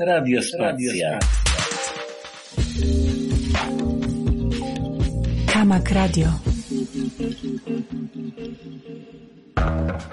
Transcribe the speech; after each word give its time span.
Radio 0.00 0.40
Spacja. 0.42 1.18
Kamak 5.52 5.90
Radio. 5.90 6.28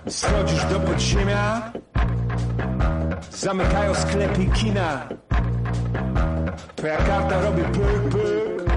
Schodzisz 0.07 0.65
do 0.65 0.79
podziemia 0.79 1.71
Zamykają 3.31 3.95
sklepy 3.95 4.43
i 4.43 4.49
kina 4.49 5.07
Twoja 6.75 6.97
karta 6.97 7.41
robi 7.41 7.61
pyk, 7.61 8.11
pyk 8.11 8.67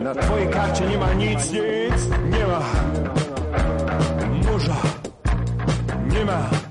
Na 0.00 0.14
twojej 0.14 0.48
karcie 0.48 0.86
nie 0.86 0.98
ma 0.98 1.14
nic, 1.14 1.52
nic 1.52 2.08
Nie 2.30 2.46
ma 2.46 2.62
Morza 4.46 4.76
Nie 6.12 6.24
ma 6.24 6.63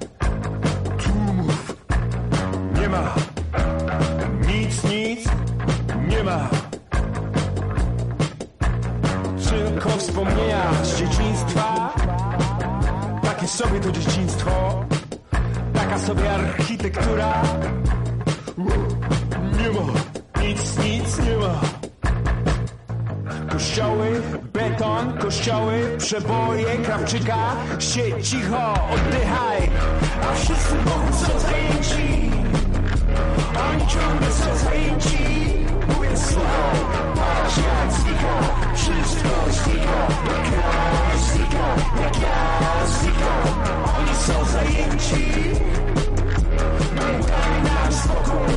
ma. 2.93 3.15
Nic, 4.47 4.83
nic 4.83 5.29
Nie 6.07 6.23
ma. 6.23 6.49
Tylko 9.49 9.89
wspomnienia 9.89 10.73
z 10.83 10.97
dzieciństwa. 10.99 11.93
Takie 13.23 13.47
sobie 13.47 13.79
to 13.79 13.91
dzieciństwo, 13.91 14.85
taka 15.73 15.99
sobie 15.99 16.31
architektura. 16.33 17.41
Nie 19.57 19.69
ma, 19.69 19.87
nic, 20.43 20.77
nic 20.77 21.19
nie 21.19 21.37
ma. 21.37 21.59
Kościoły, 23.51 24.21
beton, 24.53 25.17
kościoły, 25.17 25.95
przeboje, 25.97 26.77
krawczyka, 26.77 27.55
siedź 27.79 28.29
cicho, 28.29 28.73
oddychaj, 28.93 29.69
a 30.29 30.33
wszyscy 30.35 30.75
wokół 30.77 31.13
są 31.13 31.39
zajęci. 31.39 32.42
Oni 33.73 33.87
ciągle 33.87 34.31
są 34.31 34.57
zajęci, 34.57 35.17
mówię 35.87 36.17
słuchaj, 36.17 36.79
patrz 37.15 37.57
jak 37.57 37.91
znika, 37.93 38.35
wszystko 38.75 39.29
znika, 39.51 39.99
jak 40.27 40.51
ja 40.53 41.17
znika, 41.17 41.65
jak 42.03 42.21
ja 42.21 42.85
znikam. 42.85 43.47
Oni 43.99 44.15
są 44.15 44.45
zajęci, 44.45 45.33
daj 47.27 47.63
nam 47.63 47.93
spokój. 47.93 48.53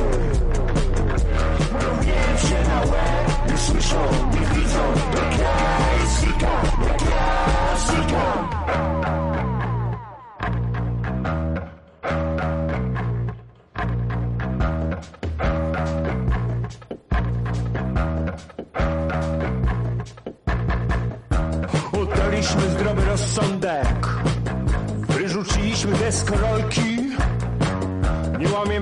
Się 2.49 2.69
na 2.69 2.81
łeb, 2.81 3.51
nie 3.51 3.57
słyszą, 3.57 3.97
nie 4.31 4.59
widzą, 4.61 4.79
jak 5.15 5.39
ja 5.39 5.57
jak 6.87 7.01
ja 7.01 7.77
znikam. 7.77 9.36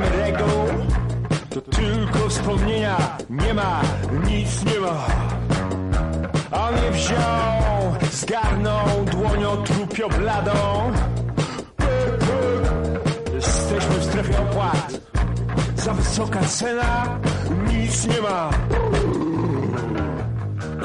Reguł 0.02 0.86
To 1.50 1.62
tylko 1.62 2.30
wspomnienia 2.30 2.98
Nie 3.30 3.54
ma, 3.54 3.82
nic 4.28 4.66
nie 4.66 4.80
ma 4.80 5.06
A 6.52 6.70
on 6.70 6.76
je 6.84 6.92
wziął 6.92 7.96
Zgarnął 8.12 9.06
dłonią 9.12 9.64
trupio 9.64 10.10
bladą. 10.10 10.92
Jesteśmy 13.36 13.96
w 13.96 14.04
strefie 14.04 14.40
opłat 14.40 14.94
Za 15.76 15.94
wysoka 15.94 16.40
cena 16.40 17.20
Nic 17.68 18.08
nie 18.08 18.22
ma 18.22 18.50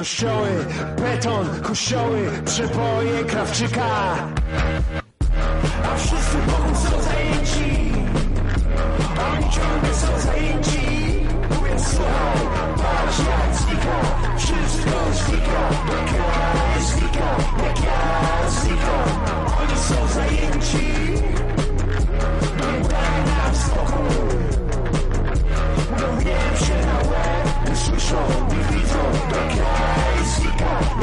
Kościoły, 0.00 0.48
beton, 0.96 1.60
kościoły, 1.62 2.30
przeboje, 2.44 3.24
krawczyka. 3.24 3.86
A 5.84 5.96
wszyscy 5.96 6.38
wokół 6.46 6.74
są 6.74 7.09
słuchaj, 11.78 12.38
patrz 12.76 13.18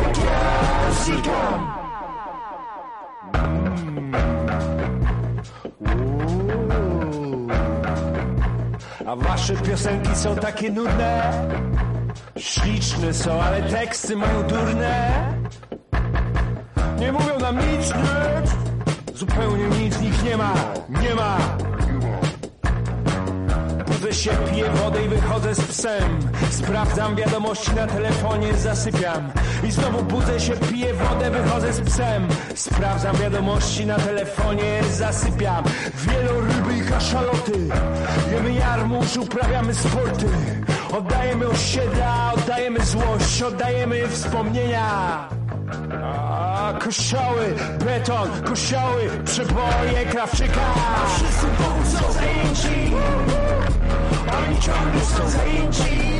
jak 0.05 0.17
ja 0.17 0.91
znika, 0.93 1.86
A 9.07 9.16
wasze 9.16 9.53
piosenki 9.56 10.16
są 10.16 10.35
takie 10.35 10.72
nudne? 10.72 11.34
Śliczne 12.38 13.13
są, 13.13 13.41
ale 13.41 13.62
teksty 13.62 14.16
mają 14.16 14.44
durne. 14.44 15.34
Nie 17.00 17.12
mówią 17.12 17.40
nam 17.40 17.56
nic, 17.56 17.94
nic. 17.95 18.51
Zupełnie 19.18 19.68
nic 19.68 20.01
nich 20.01 20.23
nie 20.23 20.38
ma, 20.38 20.53
nie 21.01 21.16
ma. 21.16 21.38
Budzę 23.88 24.13
się, 24.13 24.31
piję 24.51 24.69
wodę 24.69 25.06
i 25.06 25.07
wychodzę 25.07 25.56
z 25.56 25.62
psem. 25.62 26.19
Sprawdzam 26.50 27.16
wiadomości 27.16 27.74
na 27.75 27.88
telefonie, 27.88 28.53
zasypiam. 28.53 29.31
I 29.63 29.72
znowu 29.72 30.03
budzę 30.03 30.39
się, 30.39 30.53
piję 30.53 30.94
wodę, 30.94 31.31
wychodzę 31.31 31.74
z 31.74 31.81
psem. 31.81 32.28
Sprawdzam 32.56 33.16
wiadomości 33.16 33.85
na 33.85 33.95
telefonie, 33.95 34.81
zasypiam. 34.91 35.63
Wieloryby 35.95 36.56
i 36.56 36.56
kaszaloty. 36.89 37.69
Jemy 38.31 38.53
jarmuż, 38.53 39.17
uprawiamy 39.17 39.75
sporty. 39.75 40.25
Oddajemy 40.97 41.47
osiedla, 41.47 42.31
oddajemy 42.35 42.85
złość, 42.85 43.41
oddajemy 43.41 44.07
wspomnienia. 44.07 44.89
A, 46.03 46.73
kościoły, 46.83 47.55
beton, 47.85 48.29
kościoły, 48.45 49.09
przeboje, 49.25 50.05
krawczyka. 50.11 50.61
Wszyscy 51.15 51.47
wokół 51.47 51.85
są 51.85 52.11
zajęci. 52.13 52.93
Oni 54.37 54.59
ciągle 54.61 55.01
są 55.01 55.29
zajęci. 55.29 56.16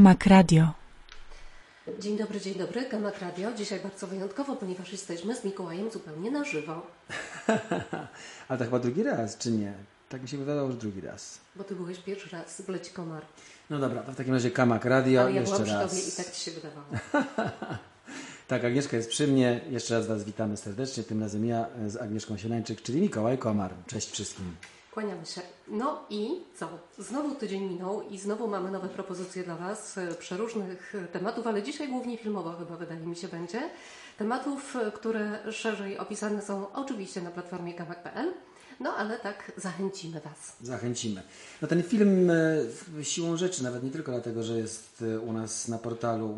Kamak 0.00 0.26
Radio. 0.26 0.68
Dzień 1.98 2.18
dobry, 2.18 2.40
dzień 2.40 2.54
dobry, 2.54 2.88
Gamak 2.88 3.20
Radio. 3.20 3.52
Dzisiaj 3.52 3.80
bardzo 3.80 4.06
wyjątkowo, 4.06 4.56
ponieważ 4.56 4.92
jesteśmy 4.92 5.36
z 5.36 5.44
Mikołajem 5.44 5.90
zupełnie 5.90 6.30
na 6.30 6.44
żywo. 6.44 6.86
Ale 8.48 8.58
to 8.58 8.64
chyba 8.64 8.78
drugi 8.78 9.02
raz, 9.02 9.38
czy 9.38 9.50
nie? 9.50 9.72
Tak 10.08 10.22
mi 10.22 10.28
się 10.28 10.38
wydawało, 10.38 10.70
że 10.70 10.76
drugi 10.76 11.00
raz. 11.00 11.38
Bo 11.56 11.64
ty 11.64 11.74
byłeś 11.74 11.98
pierwszy 11.98 12.36
raz, 12.36 12.60
wleci 12.60 12.90
komar. 12.90 13.22
No 13.70 13.78
dobra, 13.78 14.02
to 14.02 14.12
w 14.12 14.16
takim 14.16 14.34
razie 14.34 14.50
Kamak 14.50 14.84
Radio 14.84 15.20
Ale 15.20 15.32
ja 15.32 15.40
jeszcze 15.40 15.56
byłam 15.56 15.68
przy 15.68 15.74
raz. 15.74 15.90
tobie 15.90 16.02
i 16.02 16.12
tak 16.12 16.30
ci 16.30 16.40
się 16.40 16.50
wydawało. 16.50 16.86
Tak, 18.48 18.64
Agnieszka 18.64 18.96
jest 18.96 19.10
przy 19.10 19.26
mnie. 19.28 19.60
Jeszcze 19.70 19.94
raz 19.94 20.06
Was 20.06 20.24
witamy 20.24 20.56
serdecznie. 20.56 21.02
Tym 21.02 21.20
razem 21.20 21.44
ja 21.44 21.66
z 21.86 21.96
Agnieszką 21.96 22.36
Sielańczyk, 22.36 22.82
czyli 22.82 23.00
Mikołaj 23.00 23.38
Komar. 23.38 23.74
Cześć 23.86 24.10
wszystkim. 24.10 24.56
Kłaniamy 25.00 25.26
się. 25.26 25.40
No 25.68 26.04
i 26.10 26.30
co? 26.56 26.68
Znowu 26.98 27.34
tydzień 27.34 27.62
minął 27.62 28.02
i 28.02 28.18
znowu 28.18 28.48
mamy 28.48 28.70
nowe 28.70 28.88
propozycje 28.88 29.44
dla 29.44 29.56
Was, 29.56 29.98
e, 29.98 30.14
przeróżnych 30.14 30.94
e, 30.94 31.08
tematów, 31.08 31.46
ale 31.46 31.62
dzisiaj 31.62 31.88
głównie 31.88 32.18
filmowo 32.18 32.52
chyba 32.52 32.76
wydaje 32.76 33.00
mi 33.00 33.16
się 33.16 33.28
będzie. 33.28 33.70
Tematów, 34.18 34.76
e, 34.76 34.90
które 34.90 35.52
szerzej 35.52 35.98
opisane 35.98 36.42
są 36.42 36.72
oczywiście 36.72 37.20
na 37.20 37.30
platformie 37.30 37.74
kamak.pl. 37.74 38.32
No 38.80 38.94
ale 38.96 39.18
tak 39.18 39.52
zachęcimy 39.56 40.20
Was. 40.20 40.56
Zachęcimy. 40.60 41.22
No 41.62 41.68
ten 41.68 41.82
film 41.82 42.30
siłą 43.02 43.36
rzeczy, 43.36 43.62
nawet 43.62 43.82
nie 43.82 43.90
tylko 43.90 44.12
dlatego, 44.12 44.42
że 44.42 44.58
jest 44.58 45.04
u 45.26 45.32
nas 45.32 45.68
na 45.68 45.78
portalu 45.78 46.36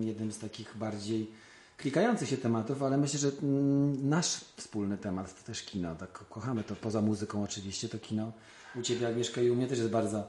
jednym 0.00 0.32
z 0.32 0.38
takich 0.38 0.76
bardziej 0.76 1.30
klikających 1.76 2.28
się 2.28 2.36
tematów, 2.36 2.82
ale 2.82 2.98
myślę, 2.98 3.18
że 3.18 3.30
mm, 3.42 4.08
nasz 4.08 4.44
wspólny 4.56 4.98
temat 4.98 5.40
to 5.40 5.46
też 5.46 5.62
kino. 5.62 5.94
Tak 5.94 6.12
kochamy 6.12 6.64
to 6.64 6.76
poza 6.76 7.00
muzyką 7.00 7.42
oczywiście, 7.42 7.88
to 7.88 7.98
kino 7.98 8.32
u 8.76 8.82
Ciebie 8.82 9.08
Agnieszka 9.08 9.40
i 9.40 9.50
u 9.50 9.54
mnie 9.54 9.66
też 9.66 9.78
jest 9.78 9.90
bardzo 9.90 10.26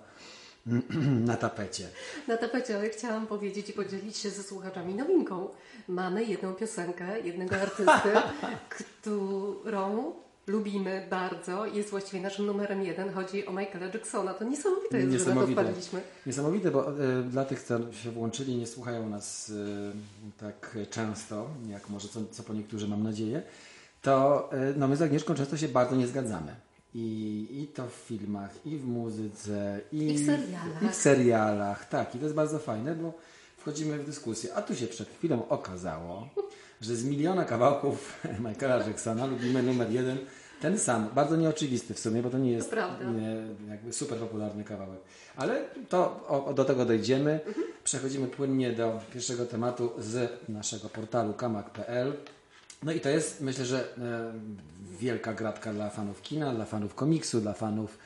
na 1.29 1.37
tapecie. 1.37 1.89
Na 2.27 2.37
tapecie, 2.37 2.75
ale 2.75 2.89
chciałam 2.89 3.27
powiedzieć 3.27 3.69
i 3.69 3.73
podzielić 3.73 4.17
się 4.17 4.29
ze 4.29 4.43
słuchaczami 4.43 4.95
nowinką. 4.95 5.49
Mamy 5.87 6.23
jedną 6.23 6.53
piosenkę, 6.53 7.19
jednego 7.19 7.55
artysty, 7.55 8.09
którą 8.77 10.13
lubimy 10.47 11.07
bardzo. 11.09 11.65
Jest 11.65 11.89
właściwie 11.89 12.21
naszym 12.21 12.45
numerem 12.45 12.83
jeden. 12.83 13.13
Chodzi 13.13 13.45
o 13.45 13.51
Michaela 13.51 13.85
Jacksona. 13.93 14.33
To 14.33 14.43
niesamowite 14.43 14.97
jest, 14.97 15.11
że 15.11 15.17
na 15.17 15.23
to 15.23 15.29
Niesamowite. 15.29 15.61
wpadliśmy. 15.63 16.01
Niesamowite, 16.25 16.71
bo 16.71 16.87
e, 16.89 17.23
dla 17.23 17.45
tych, 17.45 17.63
co 17.63 17.93
się 17.93 18.11
włączyli, 18.11 18.55
nie 18.55 18.67
słuchają 18.67 19.09
nas 19.09 19.51
e, 19.51 20.41
tak 20.45 20.77
często, 20.89 21.47
jak 21.69 21.89
może 21.89 22.07
co, 22.07 22.19
co 22.31 22.43
po 22.43 22.53
niektórzy 22.53 22.87
mam 22.87 23.03
nadzieję, 23.03 23.41
to 24.01 24.49
e, 24.53 24.73
no 24.77 24.87
my 24.87 24.95
z 24.95 25.01
Agnieszką 25.01 25.35
często 25.35 25.57
się 25.57 25.67
bardzo 25.67 25.95
nie 25.95 26.07
zgadzamy. 26.07 26.55
I, 26.95 27.47
I 27.51 27.67
to 27.67 27.87
w 27.87 27.93
filmach, 27.93 28.65
i 28.65 28.77
w 28.77 28.85
muzyce, 28.87 29.81
i, 29.91 29.97
I 29.97 30.13
w 30.17 30.25
serialach. 30.25 30.83
I 30.83 30.89
w 30.89 30.95
serialach, 30.95 31.89
tak. 31.89 32.15
I 32.15 32.17
to 32.17 32.23
jest 32.23 32.35
bardzo 32.35 32.59
fajne, 32.59 32.95
bo 32.95 33.13
wchodzimy 33.57 33.99
w 33.99 34.05
dyskusję. 34.05 34.53
A 34.55 34.61
tu 34.61 34.75
się 34.75 34.87
przed 34.87 35.09
chwilą 35.09 35.47
okazało, 35.49 36.27
że 36.83 36.95
z 36.95 37.05
miliona 37.05 37.45
kawałków 37.45 38.19
Michaela 38.47 38.87
Jacksona 38.87 39.25
lubimy 39.25 39.63
numer 39.63 39.91
jeden 39.91 40.17
ten 40.63 40.79
sam. 40.79 41.09
Bardzo 41.15 41.35
nieoczywisty 41.35 41.93
w 41.93 41.99
sumie, 41.99 42.21
bo 42.21 42.29
to 42.29 42.37
nie 42.37 42.51
jest 42.51 42.71
To 42.71 43.11
nie, 43.11 43.37
jakby 43.69 43.93
super 43.93 44.17
popularny 44.17 44.63
kawałek. 44.63 44.99
Ale 45.35 45.63
to 45.89 46.25
o, 46.27 46.53
do 46.53 46.65
tego 46.65 46.85
dojdziemy. 46.85 47.39
Przechodzimy 47.83 48.27
płynnie 48.27 48.71
do 48.71 48.99
pierwszego 49.13 49.45
tematu 49.45 49.91
z 49.97 50.31
naszego 50.49 50.89
portalu 50.89 51.33
kamak.pl. 51.33 52.13
No 52.83 52.91
i 52.91 52.99
to 52.99 53.09
jest, 53.09 53.41
myślę, 53.41 53.65
że 53.65 53.97
e, 53.97 54.33
wielka 54.99 55.33
gratka 55.33 55.73
dla 55.73 55.89
fanów 55.89 56.21
kina, 56.21 56.53
dla 56.53 56.65
fanów 56.65 56.95
komiksu, 56.95 57.41
dla 57.41 57.53
fanów 57.53 57.97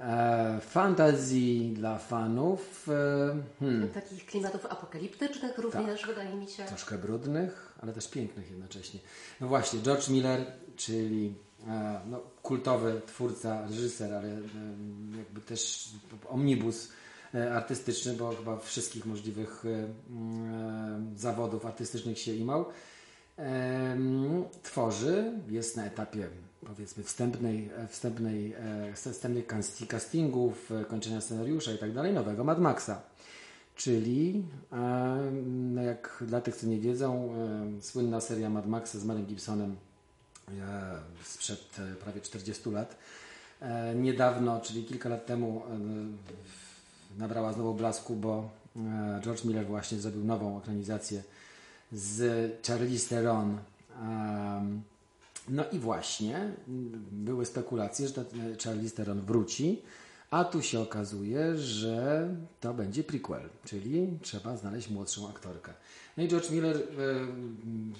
e, 0.00 0.60
fantazji, 0.60 1.72
dla 1.72 1.98
fanów 1.98 2.88
e, 2.88 3.36
hmm, 3.60 3.88
Takich 3.88 4.26
klimatów 4.26 4.66
apokaliptycznych 4.66 5.58
również, 5.58 6.06
wydaje 6.06 6.34
mi 6.36 6.48
się. 6.48 6.64
troszkę 6.64 6.98
brudnych, 6.98 7.74
ale 7.82 7.92
też 7.92 8.08
pięknych 8.08 8.50
jednocześnie. 8.50 9.00
No 9.40 9.48
właśnie, 9.48 9.80
George 9.80 10.08
Miller, 10.08 10.46
czyli 10.76 11.34
e, 11.68 12.00
no, 12.06 12.20
kultowy 12.42 13.00
twórca, 13.06 13.62
reżyser, 13.66 14.14
ale 14.14 14.28
jakby 15.18 15.40
też 15.40 15.88
omnibus 16.28 16.88
artystyczny, 17.54 18.12
bo 18.12 18.30
chyba 18.36 18.58
wszystkich 18.58 19.06
możliwych 19.06 19.64
zawodów 21.16 21.66
artystycznych 21.66 22.18
się 22.18 22.32
imał. 22.32 22.64
Tworzy, 24.62 25.32
jest 25.48 25.76
na 25.76 25.84
etapie 25.84 26.28
powiedzmy 26.66 27.04
wstępnej, 27.04 27.70
e, 27.76 27.88
wstępnej, 27.88 28.52
e, 28.52 29.12
wstępnych 29.12 29.46
casti- 29.46 29.86
castingów, 29.86 30.72
e, 30.72 30.84
kończenia 30.84 31.20
scenariusza 31.20 31.72
i 31.72 31.78
tak 31.78 31.92
dalej, 31.92 32.12
nowego 32.12 32.44
Mad 32.44 32.60
Maxa. 32.60 33.02
Czyli, 33.76 34.42
no 35.74 35.82
jak 35.82 36.24
dla 36.26 36.40
tych, 36.40 36.56
co 36.56 36.66
nie 36.66 36.78
wiedzą, 36.78 37.34
słynna 37.80 38.20
seria 38.20 38.50
Mad 38.50 38.66
Maxa 38.66 38.98
z 38.98 39.04
Marem 39.04 39.26
Gibsonem 39.26 39.76
sprzed 41.24 41.76
prawie 42.04 42.20
40 42.20 42.70
lat. 42.70 42.96
Niedawno, 43.94 44.60
czyli 44.60 44.84
kilka 44.84 45.08
lat 45.08 45.26
temu, 45.26 45.62
nabrała 47.18 47.52
znowu 47.52 47.74
blasku, 47.74 48.16
bo 48.16 48.50
George 49.20 49.44
Miller 49.44 49.66
właśnie 49.66 49.98
zrobił 49.98 50.24
nową 50.24 50.58
ekranizację 50.58 51.22
z 51.92 52.66
Charlize 52.66 53.08
Theron. 53.08 53.58
No 55.48 55.64
i 55.72 55.78
właśnie 55.78 56.36
m, 56.36 57.04
były 57.12 57.46
spekulacje, 57.46 58.08
że 58.08 58.20
e, 58.20 58.24
Charlize 58.64 58.94
Theron 58.96 59.20
wróci, 59.20 59.82
a 60.30 60.44
tu 60.44 60.62
się 60.62 60.80
okazuje, 60.80 61.56
że 61.58 62.28
to 62.60 62.74
będzie 62.74 63.04
prequel, 63.04 63.48
czyli 63.64 64.08
trzeba 64.22 64.56
znaleźć 64.56 64.90
młodszą 64.90 65.28
aktorkę. 65.28 65.72
No 66.16 66.22
i 66.22 66.28
George 66.28 66.50
Miller, 66.50 66.76
e, 66.76 66.80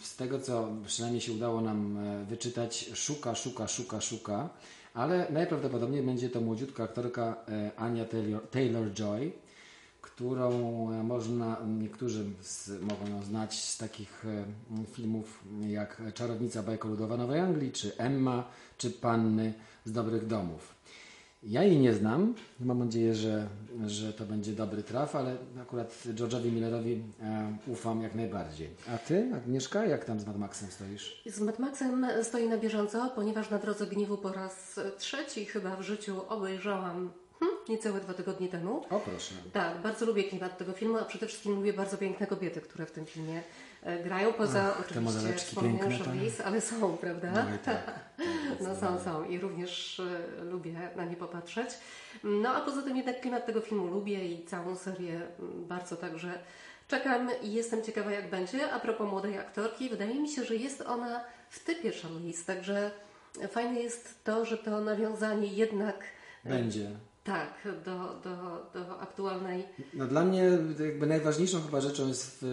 z 0.03 0.17
tego 0.17 0.41
co 0.41 0.69
przynajmniej 0.87 1.21
się 1.21 1.33
udało 1.33 1.61
nam 1.61 1.99
e, 1.99 2.25
wyczytać, 2.25 2.91
szuka, 2.95 3.35
szuka, 3.35 3.69
szuka, 3.69 4.01
szuka, 4.01 4.49
ale 4.95 5.27
najprawdopodobniej 5.33 6.03
będzie 6.03 6.31
to 6.31 6.41
młodziutka 6.41 6.85
aktorka 6.85 7.37
Ania 7.77 8.05
Taylor- 8.05 8.41
Taylor-Joy, 8.51 9.31
którą 10.03 10.51
e, 10.91 11.03
można, 11.03 11.57
niektórzy 11.79 12.25
z, 12.41 12.83
mogą 12.83 13.07
ją 13.07 13.23
znać 13.23 13.65
z 13.65 13.79
takich 13.79 14.25
e, 14.25 14.45
filmów 14.87 15.45
jak 15.69 16.03
Czarownica 16.15 16.63
Bajka 16.63 16.89
Ludowa 16.89 17.17
Nowej 17.17 17.41
Anglii, 17.41 17.73
czy 17.73 17.97
Emma, 17.97 18.49
czy 18.79 18.91
Panny 18.91 19.55
z 19.85 19.93
Dobrych 19.93 20.27
Domów. 20.27 20.75
Ja 21.43 21.63
jej 21.63 21.79
nie 21.79 21.95
znam, 21.95 22.35
mam 22.61 22.79
nadzieję, 22.79 23.15
że, 23.15 23.49
że 23.87 24.13
to 24.13 24.25
będzie 24.25 24.53
dobry 24.53 24.83
traf, 24.83 25.17
ale 25.17 25.37
akurat 25.63 26.03
George'owi 26.15 26.53
Millerowi 26.53 27.03
e, 27.23 27.57
ufam 27.67 28.03
jak 28.03 28.15
najbardziej. 28.15 28.71
A 28.95 28.99
ty, 28.99 29.31
Agnieszka, 29.35 29.87
jak 29.87 30.05
tam 30.05 30.21
z 30.21 30.27
Mad 30.27 30.39
Maxem 30.39 30.71
stoisz? 30.71 31.23
Z 31.27 31.41
Mad 31.41 31.59
Maxem 31.59 32.07
stoi 32.23 32.49
na 32.49 32.59
bieżąco, 32.59 33.11
ponieważ 33.15 33.51
na 33.51 33.59
Drodze 33.59 33.87
Gniewu 33.87 34.17
po 34.17 34.33
raz 34.33 34.81
trzeci 34.99 35.47
chyba 35.47 35.77
w 35.77 35.83
życiu 35.83 36.17
obejrzałam 36.29 37.11
niecałe 37.69 38.01
dwa 38.01 38.15
tygodnie 38.15 38.49
temu. 38.49 38.85
O 38.91 39.01
proszę. 39.01 39.35
Tak, 39.53 39.79
bardzo 39.79 40.07
lubię 40.07 40.25
klimat 40.25 40.59
tego 40.59 40.73
filmu, 40.73 40.99
a 40.99 41.05
przede 41.05 41.27
wszystkim 41.27 41.55
lubię 41.55 41.73
bardzo 41.73 41.99
piękne 41.99 42.27
kobiety, 42.27 42.61
które 42.61 42.87
w 42.87 42.93
tym 42.93 43.07
filmie 43.07 43.43
e, 43.83 44.05
grają, 44.05 44.33
poza 44.33 44.75
Ach, 44.79 44.81
oczywiście 44.81 45.33
wspomnianą 45.33 45.79
piękne, 45.79 45.99
tak. 45.99 46.07
Charlize, 46.07 46.45
ale 46.45 46.61
są, 46.61 46.97
prawda? 46.97 47.33
No 47.33 47.59
tak. 47.65 48.01
No 48.61 48.77
są, 48.77 49.05
są 49.05 49.25
i 49.25 49.39
również 49.39 50.01
e, 50.41 50.45
lubię 50.45 50.73
na 50.97 51.05
nie 51.05 51.17
popatrzeć. 51.17 51.71
No 52.25 52.49
a 52.49 52.61
poza 52.61 52.83
tym 52.83 52.97
jednak 52.97 53.21
klimat 53.21 53.47
tego 53.47 53.61
filmu 53.61 53.87
lubię 53.87 54.27
i 54.27 54.45
całą 54.45 54.77
serię 54.77 55.15
mm, 55.15 55.67
bardzo 55.67 55.97
także 55.97 56.39
czekam 56.89 57.31
i 57.43 57.53
jestem 57.53 57.83
ciekawa 57.83 58.11
jak 58.11 58.31
będzie. 58.31 58.73
A 58.73 58.81
propos 58.81 59.11
młodej 59.11 59.39
aktorki, 59.39 59.89
wydaje 59.89 60.21
mi 60.21 60.29
się, 60.29 60.45
że 60.45 60.57
jest 60.57 60.81
ona 60.81 61.25
w 61.51 61.65
typie 61.65 61.93
Charlize, 61.93 62.45
także 62.47 62.91
fajne 63.51 63.81
jest 63.81 64.25
to, 64.25 64.45
że 64.45 64.59
to 64.59 64.81
nawiązanie 64.81 65.47
jednak 65.47 66.05
Będzie. 66.45 66.91
Tak 67.31 67.69
do, 67.85 67.97
do, 68.25 68.35
do 68.75 69.01
aktualnej 69.01 69.65
No 69.95 70.07
dla 70.07 70.25
mnie 70.25 70.59
jakby 70.85 71.07
najważniejszą 71.07 71.63
chyba 71.63 71.81
rzeczą 71.81 72.09
jest 72.09 72.27
w, 72.27 72.45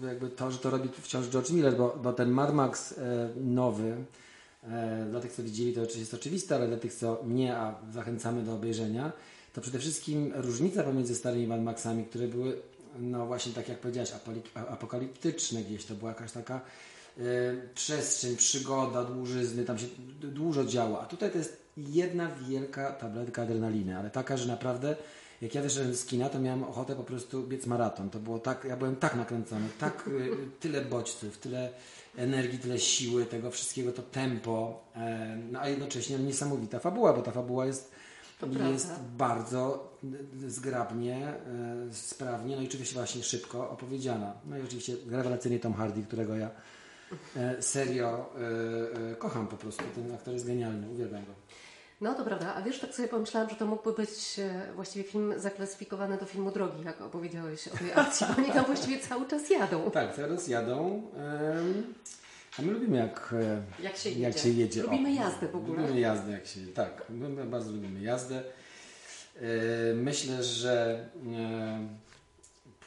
w, 0.00 0.02
jakby 0.02 0.28
to, 0.28 0.50
że 0.50 0.58
to 0.58 0.70
robi 0.70 0.88
wciąż 0.88 1.26
George 1.26 1.50
Miller, 1.50 1.76
bo, 1.76 1.98
bo 2.02 2.12
ten 2.12 2.30
Mad 2.30 2.54
Max 2.54 2.92
e, 2.92 3.28
nowy, 3.36 3.96
e, 4.62 5.06
dla 5.10 5.20
tych 5.20 5.32
co 5.32 5.42
widzieli 5.42 5.72
to 5.72 5.80
oczywiście 5.80 6.00
jest 6.00 6.14
oczywiste, 6.14 6.54
ale 6.54 6.68
dla 6.68 6.76
tych 6.76 6.94
co 6.94 7.22
nie, 7.26 7.56
a 7.56 7.74
zachęcamy 7.92 8.42
do 8.42 8.54
obejrzenia, 8.54 9.12
to 9.52 9.60
przede 9.60 9.78
wszystkim 9.78 10.32
różnica 10.34 10.82
pomiędzy 10.82 11.14
starymi 11.14 11.46
Mad 11.46 11.62
Maxami, 11.62 12.04
które 12.04 12.28
były 12.28 12.56
no 12.98 13.26
właśnie 13.26 13.52
tak 13.52 13.68
jak 13.68 13.78
powiedziałaś, 13.78 14.12
apokaliptyczne 14.54 15.62
gdzieś, 15.62 15.84
to 15.84 15.94
była 15.94 16.10
jakaś 16.10 16.32
taka 16.32 16.60
przestrzeń, 17.74 18.36
przygoda, 18.36 19.04
dłużyzny, 19.04 19.64
tam 19.64 19.78
się 19.78 19.86
dużo 20.20 20.64
działo, 20.64 21.02
a 21.02 21.06
tutaj 21.06 21.30
to 21.30 21.38
jest 21.38 21.60
jedna 21.76 22.28
wielka 22.48 22.92
tabletka 22.92 23.42
adrenaliny, 23.42 23.98
ale 23.98 24.10
taka, 24.10 24.36
że 24.36 24.48
naprawdę 24.48 24.96
jak 25.40 25.54
ja 25.54 25.62
wyszedłem 25.62 25.94
z 25.94 26.04
kina, 26.04 26.28
to 26.28 26.40
miałem 26.40 26.64
ochotę 26.64 26.96
po 26.96 27.04
prostu 27.04 27.42
biec 27.42 27.66
maraton. 27.66 28.10
To 28.10 28.18
było 28.18 28.38
tak, 28.38 28.64
ja 28.64 28.76
byłem 28.76 28.96
tak 28.96 29.16
nakręcony, 29.16 29.68
tak 29.78 30.08
y, 30.08 30.30
tyle 30.60 30.80
bodźców, 30.80 31.38
tyle 31.38 31.70
energii, 32.16 32.58
tyle 32.58 32.78
siły, 32.78 33.26
tego 33.26 33.50
wszystkiego, 33.50 33.92
to 33.92 34.02
tempo, 34.02 34.82
e, 34.96 35.36
no 35.52 35.60
a 35.60 35.68
jednocześnie 35.68 36.18
niesamowita 36.18 36.78
fabuła, 36.78 37.12
bo 37.12 37.22
ta 37.22 37.30
fabuła 37.30 37.66
jest, 37.66 37.92
jest 38.72 38.90
bardzo 39.16 39.90
y, 40.44 40.50
zgrabnie, 40.50 41.16
e, 41.16 41.94
sprawnie, 41.94 42.56
no 42.56 42.62
i 42.62 42.66
oczywiście 42.66 42.94
właśnie 42.94 43.22
szybko 43.22 43.70
opowiedziana. 43.70 44.32
No 44.46 44.58
i 44.58 44.62
oczywiście 44.62 44.96
rewelacyjnie 45.10 45.60
Tom 45.60 45.74
Hardy, 45.74 46.02
którego 46.02 46.36
ja 46.36 46.50
serio 47.60 48.26
e, 49.06 49.10
e, 49.12 49.16
kocham 49.16 49.46
po 49.46 49.56
prostu. 49.56 49.84
Ten 49.94 50.14
aktor 50.14 50.34
jest 50.34 50.46
genialny, 50.46 50.90
uwielbiam 50.90 51.24
go. 51.24 51.32
No 52.00 52.14
to 52.14 52.24
prawda, 52.24 52.54
a 52.54 52.62
wiesz, 52.62 52.78
tak 52.80 52.94
sobie 52.94 53.08
pomyślałam, 53.08 53.50
że 53.50 53.56
to 53.56 53.66
mógłby 53.66 53.92
być 53.92 54.38
e, 54.38 54.72
właściwie 54.74 55.04
film 55.04 55.34
zaklasyfikowany 55.36 56.18
do 56.18 56.26
filmu 56.26 56.50
drogi, 56.50 56.84
jak 56.84 57.00
opowiedziałeś 57.00 57.68
o 57.68 57.76
tej 57.76 57.92
akcji, 57.92 58.26
bo 58.36 58.42
oni 58.42 58.52
tam 58.52 58.64
właściwie 58.64 58.98
cały 58.98 59.28
czas 59.28 59.50
jadą. 59.50 59.90
Tak, 59.90 60.14
teraz 60.16 60.48
jadą. 60.48 61.02
A 62.58 62.62
my 62.62 62.72
lubimy 62.72 62.96
jak, 62.98 63.34
e, 63.80 63.82
Jak 63.82 63.96
się 63.96 64.10
jak 64.10 64.18
jedzie. 64.18 64.38
się 64.38 64.48
jedzie. 64.48 64.82
Lubimy 64.82 65.12
jazdę 65.14 65.48
w 65.48 65.56
ogóle. 65.56 65.80
Lubimy 65.82 66.00
jazdę, 66.00 66.32
jak 66.32 66.46
się 66.46 66.60
Tak, 66.66 67.04
my 67.10 67.44
bardzo 67.44 67.70
lubimy 67.72 68.00
jazdę. 68.00 68.42
E, 69.36 69.40
Myślę, 69.94 70.44
że 70.44 71.04
e, 71.36 71.88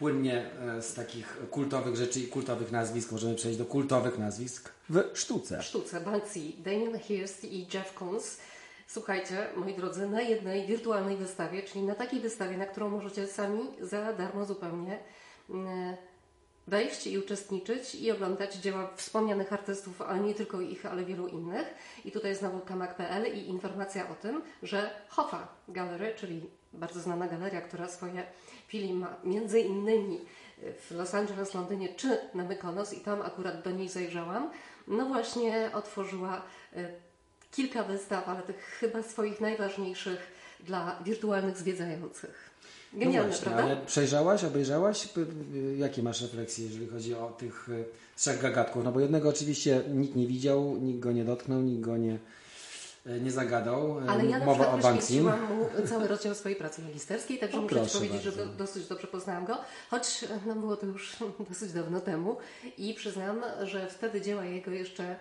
płynnie 0.04 0.46
e, 0.78 0.82
z 0.82 0.94
takich 0.94 1.38
kultowych 1.50 1.96
rzeczy 1.96 2.20
i 2.20 2.28
kultowych 2.28 2.72
nazwisk 2.72 3.12
możemy 3.12 3.36
przejść 3.36 3.58
do 3.58 3.66
kultowych 3.66 4.20
nazwisk 4.20 4.72
w 4.90 5.04
sztuce. 5.14 5.60
W 5.60 5.64
sztuce 5.64 6.02
Banksy, 6.02 6.40
Damien 6.58 7.00
Hirst 7.00 7.44
i 7.44 7.68
Jeff 7.74 7.94
Koons. 7.94 8.38
Słuchajcie, 8.88 9.48
moi 9.56 9.74
drodzy, 9.74 10.08
na 10.08 10.22
jednej 10.22 10.68
wirtualnej 10.68 11.18
wystawie, 11.18 11.64
czyli 11.64 11.84
na 11.84 11.96
takiej 11.96 12.20
wystawie, 12.20 12.58
na 12.58 12.66
którą 12.66 12.90
możecie 12.90 13.28
sami 13.28 13.62
za 13.82 14.14
darmo 14.14 14.46
zupełnie 14.46 15.00
mm, 15.50 15.96
wejść 16.68 17.08
i 17.08 17.18
uczestniczyć 17.18 17.96
i 17.96 18.12
oglądać 18.12 18.56
dzieła 18.56 18.92
wspomnianych 18.96 19.54
artystów, 19.54 20.02
ale 20.02 20.20
nie 20.20 20.34
tylko 20.34 20.62
ich, 20.62 20.86
ale 20.86 21.06
wielu 21.06 21.28
innych. 21.28 21.68
I 22.06 22.12
tutaj 22.12 22.36
znowu 22.36 22.60
kamak.pl 22.60 23.38
i 23.38 23.48
informacja 23.48 24.10
o 24.10 24.16
tym, 24.16 24.42
że 24.64 24.90
Hoffa 25.10 25.48
Gallery, 25.68 26.14
czyli 26.16 26.50
bardzo 26.74 27.00
znana 27.00 27.28
galeria, 27.28 27.62
która 27.62 27.88
swoje 27.88 28.24
filmy 28.68 28.94
ma 28.94 29.16
między 29.24 29.60
innymi 29.60 30.20
w 30.80 30.92
Los 30.92 31.14
Angeles, 31.14 31.54
Londynie 31.54 31.90
czy 31.90 32.18
na 32.34 32.44
Mykonos 32.44 32.94
i 32.94 33.00
tam 33.00 33.22
akurat 33.22 33.64
do 33.64 33.72
niej 33.72 33.90
zajrzałam, 33.90 34.50
no 34.88 35.06
właśnie 35.06 35.70
otworzyła 35.74 36.42
y, 36.78 36.88
kilka 37.52 37.84
wystaw, 37.84 38.30
ale 38.30 38.42
tych 38.42 38.58
chyba 38.80 39.04
swoich 39.04 39.42
najważniejszych 39.42 40.20
dla 40.60 41.00
wirtualnych 41.04 41.58
zwiedzających. 41.58 42.54
Genialne, 42.94 43.20
no 43.20 43.28
właśnie, 43.28 43.46
prawda? 43.46 43.64
ale 43.64 43.86
przejrzałaś, 43.86 44.44
obejrzałaś? 44.44 45.10
Jakie 45.78 46.04
masz 46.04 46.22
refleksje, 46.22 46.66
jeżeli 46.66 46.88
chodzi 46.88 47.16
o 47.16 47.30
tych 47.38 47.70
e, 47.70 47.84
trzech 48.18 48.42
gagatków? 48.42 48.84
No 48.84 48.92
bo 48.92 49.00
jednego 49.00 49.30
oczywiście 49.30 49.82
nikt 49.90 50.16
nie 50.16 50.28
widział, 50.28 50.78
nikt 50.78 51.00
go 51.00 51.12
nie 51.12 51.26
dotknął, 51.26 51.62
nikt 51.62 51.82
go 51.82 51.98
nie, 51.98 52.14
e, 52.14 52.18
nie 53.06 53.32
zagadał. 53.32 54.00
E, 54.06 54.10
Ale 54.10 54.26
ja 54.26 54.40
na 54.40 54.46
Mowa 54.46 54.68
o 54.68 54.78
przykład 54.78 54.96
poświęciłam 54.96 55.40
mu 55.54 55.88
cały 55.88 56.08
rozdział 56.08 56.36
swojej 56.36 56.58
pracy 56.58 56.82
magisterskiej, 56.82 57.40
także 57.40 57.58
O, 57.58 57.62
muszę 57.62 57.86
Ci 57.86 57.98
powiedzieć, 57.98 58.22
że 58.24 58.32
bardzo. 58.32 58.46
do, 58.46 58.54
dosyć 58.54 58.88
dobrze 58.88 59.08
poznałam 59.08 59.46
go, 59.46 59.58
choć 59.90 60.26
no, 60.46 60.56
było 60.56 60.78
to 60.78 60.86
już 60.86 61.16
dosyć 61.50 61.74
dawno 61.74 62.02
temu 62.02 62.38
i 62.78 62.94
przyznam, 62.94 63.42
że 63.64 63.88
wtedy 63.88 64.22
dzieła 64.22 64.46
jego 64.46 64.72
jeszcze 64.72 65.16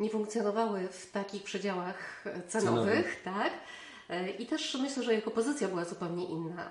nie 0.00 0.10
funkcjonowały 0.10 0.88
w 0.88 1.10
takich 1.10 1.42
przedziałach 1.42 2.24
cenowych, 2.48 2.52
Cenowych. 2.52 3.22
tak? 3.24 3.52
E, 4.08 4.30
I 4.30 4.46
też 4.46 4.74
myślę, 4.82 5.02
że 5.02 5.14
jego 5.14 5.30
pozycja 5.30 5.68
była 5.68 5.84
zupełnie 5.84 6.24
inna. 6.24 6.68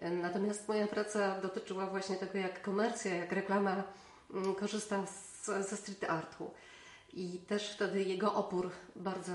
E, 0.00 0.10
Natomiast 0.10 0.68
moja 0.68 0.86
praca 0.86 1.40
dotyczyła 1.40 1.86
właśnie 1.86 2.16
tego, 2.16 2.38
jak 2.38 2.62
komercja, 2.62 3.14
jak 3.16 3.32
reklama 3.32 3.82
mm, 4.34 4.54
korzysta 4.54 5.06
z, 5.06 5.46
ze 5.68 5.76
street 5.76 6.04
artu. 6.04 6.50
I 7.12 7.38
też 7.48 7.70
wtedy 7.70 8.02
jego 8.02 8.34
opór 8.34 8.70
bardzo, 8.96 9.32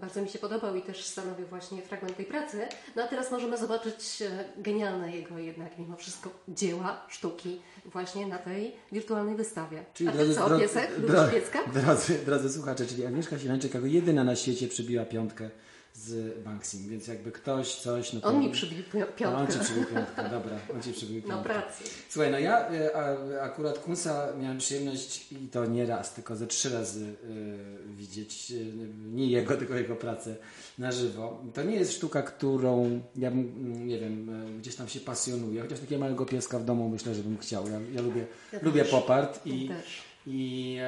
bardzo 0.00 0.22
mi 0.22 0.28
się 0.28 0.38
podobał 0.38 0.76
i 0.76 0.82
też 0.82 1.04
stanowił 1.04 1.46
właśnie 1.46 1.82
fragment 1.82 2.16
tej 2.16 2.26
pracy. 2.26 2.58
No 2.96 3.02
a 3.02 3.06
teraz 3.06 3.30
możemy 3.30 3.58
zobaczyć 3.58 4.22
e, 4.22 4.44
genialne 4.62 5.16
jego 5.16 5.38
jednak 5.38 5.78
mimo 5.78 5.96
wszystko 5.96 6.30
dzieła, 6.48 7.06
sztuki 7.08 7.60
właśnie 7.84 8.26
na 8.26 8.38
tej 8.38 8.72
wirtualnej 8.92 9.36
wystawie. 9.36 9.84
a 10.08 10.12
ty 10.12 10.34
co, 10.34 10.58
piesek? 10.58 10.90
dro- 10.98 11.00
Lubisz 11.24 11.34
pieska? 11.40 11.58
Drodzy, 11.72 12.18
drodzy 12.26 12.50
słuchacze, 12.52 12.86
czyli 12.86 13.06
Agnieszka 13.06 13.38
Silańczyk 13.38 13.74
jako 13.74 13.86
jedyna 13.86 14.24
na 14.24 14.36
świecie 14.36 14.68
przybiła 14.68 15.04
piątkę 15.04 15.50
z 15.94 16.38
Banksim, 16.44 16.88
więc 16.88 17.06
jakby 17.06 17.32
ktoś 17.32 17.74
coś... 17.74 18.12
No 18.12 18.20
On 18.22 18.40
mi 18.40 18.50
przybił 18.50 18.82
pi- 18.92 19.02
A, 19.02 19.06
On 19.06 19.12
piątkę. 19.16 19.52
ci 19.54 19.60
przybił 19.64 19.84
piątkę, 19.84 20.22
dobra, 20.30 20.56
on 20.74 20.82
ci 20.82 20.92
przybił 20.92 21.22
piątkę. 21.22 21.36
No 21.36 21.42
pracy. 21.44 21.84
Słuchaj, 22.08 22.30
no 22.30 22.38
ja 22.38 22.72
y, 22.72 23.42
akurat 23.42 23.78
Kunsa 23.78 24.28
miałem 24.40 24.58
przyjemność 24.58 25.32
i 25.32 25.36
to 25.48 25.66
nie 25.66 25.86
raz, 25.86 26.14
tylko 26.14 26.36
ze 26.36 26.46
trzy 26.46 26.70
razy 26.70 27.04
y, 27.04 27.94
widzieć 27.96 28.50
y, 28.50 28.72
nie 29.12 29.26
jego, 29.26 29.56
tylko 29.56 29.74
jego 29.74 29.96
pracę 29.96 30.36
na 30.78 30.92
żywo. 30.92 31.42
To 31.54 31.62
nie 31.62 31.76
jest 31.76 31.92
sztuka, 31.92 32.22
którą 32.22 33.00
ja 33.16 33.30
bym, 33.30 33.40
mm, 33.40 33.86
nie 33.86 33.98
wiem, 33.98 34.44
y, 34.56 34.58
gdzieś 34.58 34.76
tam 34.76 34.88
się 34.88 35.00
pasjonuję, 35.00 35.62
chociaż 35.62 35.80
takiego 35.80 36.00
małego 36.00 36.26
pieska 36.26 36.58
w 36.58 36.64
domu 36.64 36.88
myślę, 36.88 37.14
że 37.14 37.22
bym 37.22 37.38
chciał. 37.38 37.68
Ja, 37.68 37.80
ja 37.94 38.02
lubię, 38.02 38.26
Ja 38.52 38.58
lubię 38.62 38.82
też. 38.82 38.90
pop 38.90 39.10
art 39.10 39.46
i, 39.46 39.68
też. 39.68 40.02
I, 40.26 40.78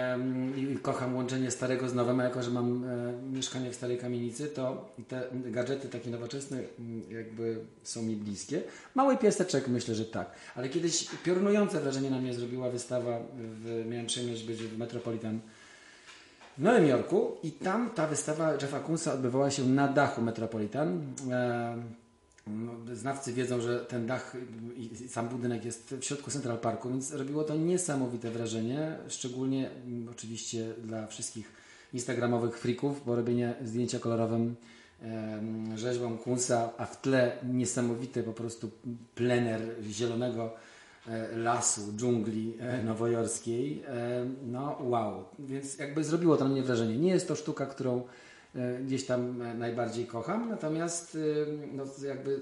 i 0.56 0.78
kocham 0.78 1.16
łączenie 1.16 1.50
starego 1.50 1.88
z 1.88 1.94
nowym, 1.94 2.20
a 2.20 2.24
jako, 2.24 2.42
że 2.42 2.50
mam 2.50 2.84
e, 2.84 3.12
mieszkanie 3.32 3.70
w 3.70 3.74
starej 3.74 3.98
kamienicy, 3.98 4.46
to 4.48 4.88
te 5.08 5.22
gadżety 5.32 5.88
takie 5.88 6.10
nowoczesne 6.10 6.58
mm, 6.78 7.02
jakby 7.10 7.58
są 7.82 8.02
mi 8.02 8.16
bliskie. 8.16 8.62
Mały 8.94 9.16
pieseczek 9.16 9.68
myślę, 9.68 9.94
że 9.94 10.04
tak. 10.04 10.30
Ale 10.56 10.68
kiedyś 10.68 11.08
piorunujące 11.24 11.80
wrażenie 11.80 12.10
na 12.10 12.18
mnie 12.18 12.34
zrobiła 12.34 12.70
wystawa, 12.70 13.20
w, 13.36 13.86
miałem 13.90 14.06
przyjemność 14.06 14.42
być 14.42 14.62
w 14.62 14.78
Metropolitan 14.78 15.40
w 16.58 16.62
Nowym 16.62 16.86
Jorku 16.86 17.36
i 17.42 17.52
tam 17.52 17.90
ta 17.90 18.06
wystawa 18.06 18.52
Jeffa 18.52 18.80
Kunsa 18.80 19.12
odbywała 19.12 19.50
się 19.50 19.64
na 19.64 19.88
dachu 19.88 20.22
Metropolitan. 20.22 21.02
E, 21.30 22.03
no, 22.46 22.72
znawcy 22.94 23.32
wiedzą, 23.32 23.60
że 23.60 23.80
ten 23.80 24.06
dach 24.06 24.36
i 24.76 25.08
sam 25.08 25.28
budynek 25.28 25.64
jest 25.64 25.94
w 26.00 26.04
środku 26.04 26.30
Central 26.30 26.58
Parku, 26.58 26.88
więc 26.88 27.12
robiło 27.12 27.44
to 27.44 27.56
niesamowite 27.56 28.30
wrażenie, 28.30 28.96
szczególnie 29.08 29.70
mm, 29.70 30.08
oczywiście 30.08 30.74
dla 30.82 31.06
wszystkich 31.06 31.52
instagramowych 31.92 32.58
freaków, 32.58 33.04
bo 33.06 33.16
robienie 33.16 33.54
zdjęcia 33.64 33.98
kolorowym 33.98 34.56
rzeźbą 35.74 36.18
Kunsa, 36.18 36.70
a 36.78 36.86
w 36.86 37.00
tle 37.00 37.36
niesamowity 37.52 38.22
po 38.22 38.32
prostu 38.32 38.70
plener 39.14 39.60
zielonego 39.82 40.54
e, 41.08 41.36
lasu, 41.36 41.92
dżungli 41.96 42.54
e, 42.60 42.82
nowojorskiej. 42.82 43.82
E, 43.88 44.26
No 44.46 44.78
wow, 44.80 45.24
więc 45.38 45.78
jakby 45.78 46.04
zrobiło 46.04 46.36
to 46.36 46.44
na 46.44 46.50
mnie 46.50 46.62
wrażenie. 46.62 46.98
Nie 46.98 47.10
jest 47.10 47.28
to 47.28 47.36
sztuka, 47.36 47.66
którą 47.66 48.02
gdzieś 48.84 49.06
tam 49.06 49.42
e, 49.42 49.54
najbardziej 49.54 50.06
kocham, 50.06 50.48
natomiast 50.48 51.16
e, 51.16 51.76
no, 51.76 51.84
jakby 52.06 52.34
e, 52.34 52.38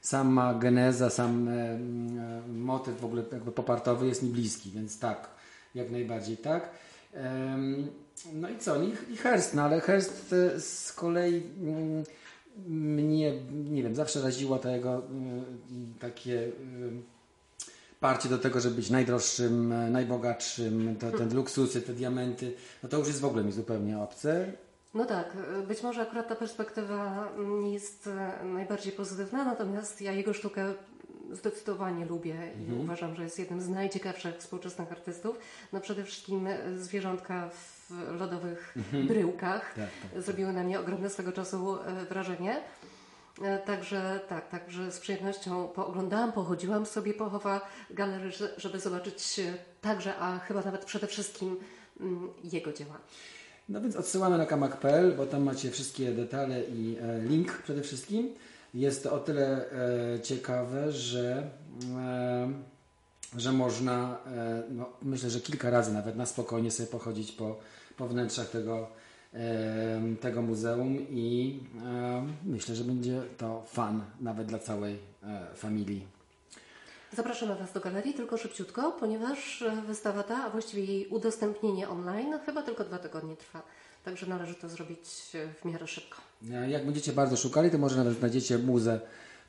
sama 0.00 0.54
geneza, 0.54 1.10
sam 1.10 1.48
e, 1.48 1.52
e, 1.52 1.78
motyw 2.48 3.00
w 3.00 3.04
ogóle 3.04 3.22
jakby 3.32 3.52
popartowy 3.52 4.06
jest 4.06 4.22
mi 4.22 4.30
bliski, 4.30 4.70
więc 4.70 4.98
tak, 4.98 5.28
jak 5.74 5.90
najbardziej 5.90 6.36
tak. 6.36 6.70
No 8.32 8.48
i 8.48 8.58
co, 8.58 8.82
i, 8.82 8.92
i 9.12 9.16
Hearst, 9.16 9.54
no 9.54 9.62
ale 9.62 9.80
Hearst 9.80 10.32
e, 10.32 10.60
z 10.60 10.92
kolei 10.92 11.42
mm, 11.60 12.04
mnie, 12.68 13.32
nie 13.70 13.82
wiem, 13.82 13.94
zawsze 13.94 14.22
raziło 14.22 14.58
to 14.58 14.68
jego 14.68 14.96
e, 14.98 15.00
takie 16.00 16.44
e, 16.44 16.50
parcie 18.00 18.28
do 18.28 18.38
tego, 18.38 18.60
żeby 18.60 18.76
być 18.76 18.90
najdroższym, 18.90 19.72
e, 19.72 19.90
najbogatszym, 19.90 20.96
te, 20.96 21.12
te 21.12 21.24
luksusy, 21.24 21.82
te 21.82 21.92
diamenty, 21.92 22.52
no 22.82 22.88
to 22.88 22.98
już 22.98 23.08
jest 23.08 23.20
w 23.20 23.24
ogóle 23.24 23.44
mi 23.44 23.52
zupełnie 23.52 23.98
obce. 23.98 24.52
No 24.94 25.04
tak, 25.04 25.36
y, 25.60 25.62
być 25.66 25.82
może 25.82 26.02
akurat 26.02 26.28
ta 26.28 26.36
perspektywa 26.36 27.28
nie 27.62 27.72
jest 27.72 28.06
e, 28.06 28.44
najbardziej 28.44 28.92
pozytywna, 28.92 29.44
natomiast 29.44 30.00
ja 30.00 30.12
jego 30.12 30.32
sztukę 30.34 30.74
zdecydowanie 31.32 32.04
lubię 32.06 32.34
i 32.58 32.62
Mhm. 32.62 32.80
uważam, 32.80 33.16
że 33.16 33.22
jest 33.22 33.38
jednym 33.38 33.60
z 33.60 33.68
najciekawszych 33.68 34.36
współczesnych 34.36 34.92
artystów. 34.92 35.38
No 35.72 35.80
przede 35.80 36.04
wszystkim 36.04 36.46
e, 36.46 36.58
zwierzątka 36.78 37.50
w 37.50 37.90
lodowych 38.20 38.74
bryłkach 39.08 39.74
Tak, 39.74 39.88
tak. 40.12 40.22
zrobiły 40.22 40.52
na 40.52 40.62
mnie 40.62 40.80
ogromne 40.80 41.10
swego 41.10 41.32
czasu 41.32 41.76
e, 41.80 42.04
wrażenie. 42.04 42.60
E, 43.42 43.58
Także 43.58 44.20
tak, 44.28 44.48
także 44.48 44.92
z 44.92 45.00
przyjemnością 45.00 45.68
pooglądałam, 45.68 46.32
pochodziłam 46.32 46.86
sobie 46.86 47.14
po 47.14 47.30
Chowa 47.30 47.60
Galerii, 47.90 48.32
że- 48.32 48.54
żeby 48.56 48.80
zobaczyć 48.80 49.38
e, 49.38 49.54
także, 49.80 50.16
a 50.16 50.38
chyba 50.38 50.60
nawet 50.62 50.84
przede 50.84 51.06
wszystkim 51.06 51.56
mm, 52.00 52.28
jego 52.44 52.72
dzieła. 52.72 52.96
No 53.70 53.80
więc 53.80 53.96
odsyłamy 53.96 54.38
na 54.38 54.46
kamak.pl, 54.46 55.14
bo 55.16 55.26
tam 55.26 55.42
macie 55.42 55.70
wszystkie 55.70 56.12
detale 56.12 56.62
i 56.64 56.96
e, 57.02 57.20
link 57.22 57.62
przede 57.62 57.82
wszystkim. 57.82 58.34
Jest 58.74 59.02
to 59.02 59.12
o 59.12 59.18
tyle 59.18 59.70
e, 59.72 60.20
ciekawe, 60.20 60.92
że, 60.92 61.50
e, 61.96 62.52
że 63.36 63.52
można, 63.52 64.18
no, 64.70 64.88
myślę, 65.02 65.30
że 65.30 65.40
kilka 65.40 65.70
razy 65.70 65.92
nawet 65.92 66.16
na 66.16 66.26
spokojnie 66.26 66.70
sobie 66.70 66.88
pochodzić 66.88 67.32
po, 67.32 67.58
po 67.96 68.08
wnętrzach 68.08 68.50
tego, 68.50 68.88
tego 70.20 70.42
muzeum 70.42 70.96
i 71.10 71.60
myślę, 72.44 72.74
że 72.74 72.84
będzie 72.84 73.22
to 73.38 73.62
fan 73.66 74.02
nawet 74.20 74.46
dla 74.46 74.58
całej 74.58 74.98
familii. 75.54 76.19
Zapraszamy 77.16 77.54
Was 77.56 77.72
do 77.72 77.80
galerii, 77.80 78.14
tylko 78.14 78.36
szybciutko, 78.36 78.92
ponieważ 78.92 79.62
e, 79.62 79.82
wystawa 79.86 80.22
ta, 80.22 80.44
a 80.44 80.50
właściwie 80.50 80.84
jej 80.84 81.06
udostępnienie 81.06 81.88
online, 81.88 82.38
chyba 82.46 82.62
tylko 82.62 82.84
dwa 82.84 82.98
tygodnie 82.98 83.36
trwa. 83.36 83.62
Także 84.04 84.26
należy 84.26 84.54
to 84.54 84.68
zrobić 84.68 84.98
e, 85.34 85.54
w 85.60 85.64
miarę 85.64 85.86
szybko. 85.86 86.16
E, 86.52 86.70
Jak 86.70 86.84
będziecie 86.84 87.12
bardzo 87.12 87.36
szukali, 87.36 87.70
to 87.70 87.78
może 87.78 87.96
nawet 87.96 88.18
znajdziecie 88.18 88.58
muzę 88.58 89.00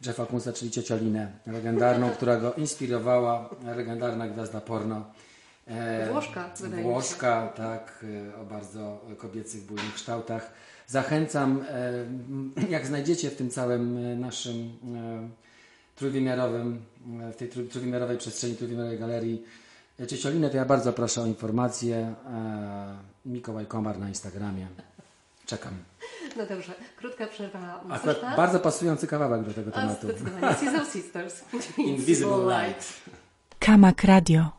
Jeffa 0.06 0.26
Kunsa, 0.26 0.54
czyli 0.54 0.72
ciocią 0.72 0.98
Linę, 0.98 1.32
legendarną, 1.48 2.10
która 2.16 2.38
go 2.38 2.54
inspirowała, 2.54 3.50
legendarna 3.76 4.28
gwiazda 4.28 4.62
porno. 4.62 5.06
Włoszka, 6.12 6.50
wydaje. 6.60 6.84
Włoszka, 6.84 7.48
tak, 7.56 8.06
o 8.42 8.46
bardzo 8.46 9.00
kobiecych, 9.18 9.62
bujnych 9.62 9.94
kształtach. 9.94 10.52
Zachęcam, 10.88 11.64
jak 12.70 12.86
znajdziecie 12.88 13.30
w 13.30 13.36
tym 13.36 13.50
całym 13.50 14.20
naszym 14.20 14.70
trójwymiarowym, 16.02 16.82
e, 17.22 17.32
w 17.32 17.36
tej 17.36 17.50
trój- 17.50 17.68
trójwymiarowej 17.70 18.18
przestrzeni, 18.18 18.56
trójwymiarowej 18.56 19.00
galerii 19.00 19.44
Cieciolinę, 20.08 20.50
to 20.50 20.58
ja 20.58 20.66
bardzo 20.66 20.94
proszę 20.94 21.22
o 21.22 21.26
informację. 21.26 21.96
E, 21.98 22.96
Mikołaj 23.26 23.66
Komar 23.66 24.00
na 24.00 24.08
Instagramie. 24.10 24.68
Czekam. 25.46 25.74
No 26.38 26.46
dobrze, 26.46 26.74
krótka 26.98 27.28
przerwa 27.28 27.84
Akurat 27.90 28.18
bardzo 28.38 28.60
pasujący 28.60 29.08
kawałek 29.08 29.44
do 29.44 29.54
tego 29.54 29.72
A 29.76 29.82
tematu. 29.82 30.08
zdecydowanie 30.08 30.56
Sisters. 30.94 31.44
Invisible 31.78 32.38
Light. 32.68 33.02
Kamak 33.60 34.04
Radio. 34.04 34.50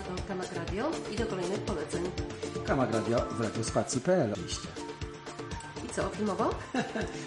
Do 0.00 0.22
Kamak 0.28 0.52
Radio 0.52 0.90
i 1.12 1.16
do 1.16 1.26
kolejnych 1.26 1.60
poleceń. 1.60 2.02
Kamak 2.66 2.92
Radio 2.92 3.18
w 3.30 3.40
radiospacji.pl 3.40 4.32
oczywiście. 4.32 4.68
I 5.84 5.88
co, 5.94 6.08
filmowo? 6.08 6.44
No 6.74 6.82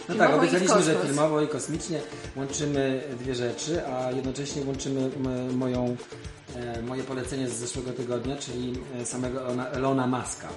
Filmowo 0.08 0.32
tak, 0.32 0.40
obiecaliśmy, 0.40 0.84
że 0.84 0.96
filmowo 0.96 1.42
i 1.42 1.48
kosmicznie 1.48 2.00
łączymy 2.36 3.04
dwie 3.20 3.36
rzeczy, 3.36 3.88
a 3.88 4.12
jednocześnie 4.12 4.62
łączymy 4.66 5.10
moją, 5.54 5.96
e, 6.56 6.82
moje 6.82 7.04
polecenie 7.04 7.50
z 7.50 7.54
zeszłego 7.54 7.92
tygodnia, 7.92 8.36
czyli 8.36 8.74
e, 9.02 9.06
samego 9.06 9.42
Elona, 9.72 10.08
Muska. 10.08 10.48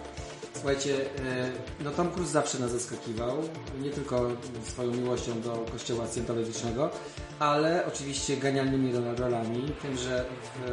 Słuchajcie, 0.55 0.97
e, 0.97 1.51
no 1.85 1.91
Tom 1.91 2.11
Cruise 2.11 2.33
zawsze 2.33 2.59
nas 2.59 2.71
zaskakiwał, 2.71 3.37
nie 3.83 3.91
tylko 3.91 4.31
swoją 4.65 4.91
miłością 4.91 5.41
do 5.41 5.67
kościoła 5.73 6.07
scientologycznego, 6.13 6.91
ale 7.39 7.87
oczywiście 7.87 8.37
genialnymi 8.37 8.93
rolami, 9.17 9.73
tym, 9.83 9.97
że 9.97 10.25
w, 10.25 10.71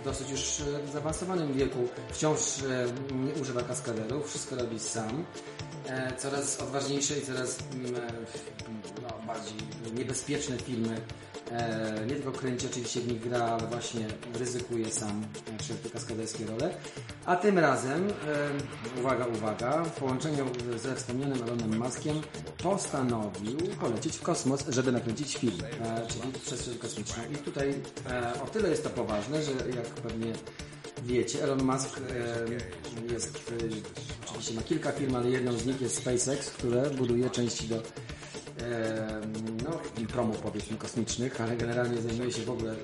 w 0.00 0.04
dosyć 0.04 0.30
już 0.30 0.62
zaawansowanym 0.92 1.52
wieku 1.52 1.88
wciąż 2.08 2.38
e, 2.38 2.86
nie 3.14 3.42
używa 3.42 3.62
kaskaderów, 3.62 4.28
wszystko 4.28 4.56
robi 4.56 4.78
sam 4.78 5.24
e, 5.86 6.16
coraz 6.16 6.60
odważniejsze 6.60 7.18
i 7.18 7.22
coraz 7.22 7.58
mm, 7.74 7.96
e, 7.96 8.00
no, 9.02 9.26
bardziej 9.26 9.58
niebezpieczne 9.94 10.58
filmy. 10.58 11.00
Nie 12.06 12.14
tylko 12.14 12.32
kręci, 12.32 12.66
oczywiście 12.66 13.00
w 13.00 13.08
nich 13.08 13.20
gra, 13.20 13.44
ale 13.44 13.66
właśnie 13.66 14.06
ryzykuje 14.34 14.90
sam 14.90 15.24
wszelkie 15.60 15.90
kaskaderskie 15.90 16.46
role. 16.46 16.74
A 17.26 17.36
tym 17.36 17.58
razem, 17.58 18.08
uwaga, 19.00 19.26
uwaga, 19.26 19.84
w 19.84 19.90
połączeniu 19.90 20.46
ze 20.76 20.96
wspomnianym 20.96 21.42
Elonem 21.42 21.78
Muskiem 21.78 22.20
postanowił 22.62 23.56
polecieć 23.80 24.16
w 24.16 24.22
kosmos, 24.22 24.64
żeby 24.68 24.92
nakręcić 24.92 25.36
film, 25.36 25.58
czyli 26.08 26.32
przestrzeń 26.32 26.78
kosmiczną. 26.78 27.22
I 27.32 27.36
tutaj 27.36 27.74
e, 28.10 28.42
o 28.42 28.46
tyle 28.46 28.68
jest 28.68 28.84
to 28.84 28.90
poważne, 28.90 29.42
że 29.42 29.50
jak 29.50 29.86
pewnie 29.86 30.32
wiecie, 31.02 31.42
Elon 31.42 31.62
Musk 31.62 32.00
e, 32.00 33.12
jest, 33.12 33.52
e, 33.52 34.30
oczywiście 34.30 34.54
ma 34.54 34.62
kilka 34.62 34.92
firm, 34.92 35.14
ale 35.14 35.30
jedną 35.30 35.52
z 35.52 35.66
nich 35.66 35.80
jest 35.80 35.96
SpaceX, 35.96 36.50
które 36.50 36.90
buduje 36.90 37.30
części 37.30 37.68
do 37.68 37.76
e, 37.76 39.20
no, 39.64 39.80
promów 40.12 40.38
powiedzmy 40.38 40.76
kosmicznych, 40.76 41.40
ale 41.40 41.56
generalnie 41.56 42.02
zajmuje 42.02 42.32
się 42.32 42.42
w 42.42 42.50
ogóle 42.50 42.72
e, 42.72 42.76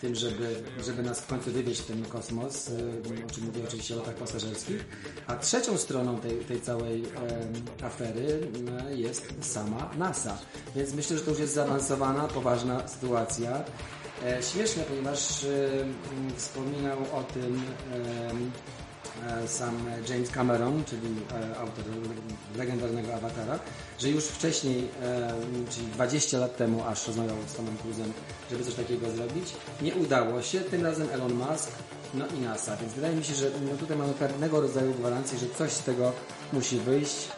tym, 0.00 0.14
żeby, 0.14 0.62
żeby 0.84 1.02
nas 1.02 1.20
w 1.20 1.26
końcu 1.26 1.50
wywieźć 1.50 1.80
w 1.80 1.86
ten 1.86 2.04
kosmos, 2.04 2.68
e, 2.68 3.26
o 3.26 3.30
czym 3.30 3.44
mówię 3.44 3.62
oczywiście 3.68 3.94
o 3.94 3.98
lotach 3.98 4.14
pasażerskich. 4.14 4.84
A 5.26 5.36
trzecią 5.36 5.78
stroną 5.78 6.20
tej, 6.20 6.38
tej 6.38 6.60
całej 6.60 7.02
afery 7.82 8.48
e, 8.90 8.96
jest 8.96 9.34
sama 9.40 9.90
NASA. 9.98 10.38
Więc 10.76 10.94
myślę, 10.94 11.18
że 11.18 11.24
to 11.24 11.30
już 11.30 11.40
jest 11.40 11.54
zaawansowana, 11.54 12.28
poważna 12.28 12.88
sytuacja. 12.88 13.64
E, 14.24 14.42
śmieszne, 14.42 14.82
ponieważ 14.82 15.46
wspominał 16.36 16.98
o 16.98 17.22
tym 17.22 17.62
sam 19.46 19.86
James 20.08 20.30
Cameron, 20.30 20.84
czyli 20.84 21.08
e, 21.32 21.58
autor 21.58 21.84
legendarnego 22.56 23.14
Awatara, 23.14 23.58
że 23.98 24.08
już 24.08 24.24
wcześniej, 24.24 24.88
e, 25.02 25.32
czyli 25.70 25.86
20 25.86 26.38
lat 26.38 26.56
temu 26.56 26.84
aż 26.84 27.06
rozmawiał 27.06 27.36
z 27.46 27.54
Tomem 27.54 27.74
Cruise'em, 27.76 28.10
żeby 28.50 28.64
coś 28.64 28.74
takiego 28.74 29.10
zrobić. 29.10 29.52
Nie 29.82 29.94
udało 29.94 30.42
się, 30.42 30.60
tym 30.60 30.84
razem 30.84 31.08
Elon 31.12 31.34
Musk, 31.34 31.70
no 32.14 32.24
i 32.26 32.40
NASA, 32.40 32.76
więc 32.76 32.92
wydaje 32.92 33.16
mi 33.16 33.24
się, 33.24 33.34
że 33.34 33.50
no 33.70 33.76
tutaj 33.76 33.96
mamy 33.96 34.12
pewnego 34.12 34.60
rodzaju 34.60 34.94
gwarancję, 34.94 35.38
że 35.38 35.46
coś 35.58 35.72
z 35.72 35.82
tego 35.82 36.12
musi 36.52 36.78
wyjść. 36.78 37.28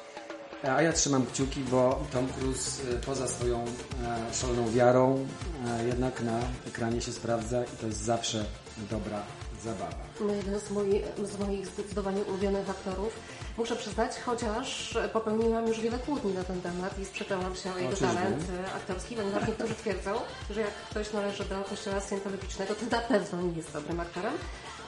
A 0.63 0.83
ja 0.83 0.93
trzymam 0.93 1.27
kciuki, 1.27 1.61
bo 1.61 2.05
Tom 2.13 2.29
Cruise 2.29 2.83
e, 2.93 2.95
poza 2.95 3.29
swoją 3.29 3.65
e, 3.65 4.35
szaloną 4.35 4.71
wiarą 4.71 5.27
e, 5.67 5.87
jednak 5.87 6.23
na 6.23 6.41
ekranie 6.69 7.01
się 7.01 7.13
sprawdza 7.13 7.65
i 7.65 7.77
to 7.81 7.87
jest 7.87 8.03
zawsze 8.05 8.45
dobra 8.91 9.23
zabawa. 9.65 9.95
No 10.21 10.33
jeden 10.35 10.61
z, 10.61 10.71
moi, 10.71 11.03
z 11.25 11.39
moich 11.39 11.67
zdecydowanie 11.67 12.23
ulubionych 12.23 12.71
aktorów. 12.71 13.13
Muszę 13.59 13.77
przyznać, 13.77 14.13
chociaż 14.27 14.99
popełniłam 15.13 15.67
już 15.69 15.81
wiele 15.81 15.99
kłótni 15.99 16.35
na 16.35 16.45
ten 16.45 16.61
temat 16.63 16.99
i 16.99 17.05
sprzeczałam 17.05 17.57
się 17.57 17.75
o 17.75 17.79
jego 17.79 17.97
talent 17.97 18.45
e, 18.69 18.73
aktorski, 18.73 19.17
ponieważ 19.17 19.49
niektórzy 19.49 19.75
twierdzą, 19.75 20.11
że 20.51 20.61
jak 20.61 20.71
ktoś 20.91 21.13
należy 21.13 21.45
do 21.45 21.65
kościoła 21.65 22.01
scientologicznego, 22.01 22.75
to 22.75 22.97
na 22.97 23.03
pewno 23.03 23.43
nie 23.43 23.53
jest 23.57 23.73
dobrym 23.73 24.01
aktorem. 24.01 24.33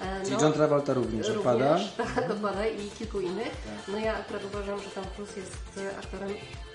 E, 0.02 0.24
Czyli 0.24 0.36
John 0.42 0.52
Travolta 0.52 0.94
również 0.94 1.28
odpada. 1.30 1.72
Również, 1.72 1.92
tak, 1.92 2.30
odpada 2.30 2.66
i 2.66 2.90
kilku 2.90 3.20
innych. 3.20 3.50
No 3.88 3.98
ja 3.98 4.16
akurat 4.16 4.44
uważam, 4.44 4.80
że 4.80 4.90
Tom 4.90 5.04
Cruise 5.16 5.40
jest 5.40 5.56
e, 5.78 5.98
aktorem 5.98 6.28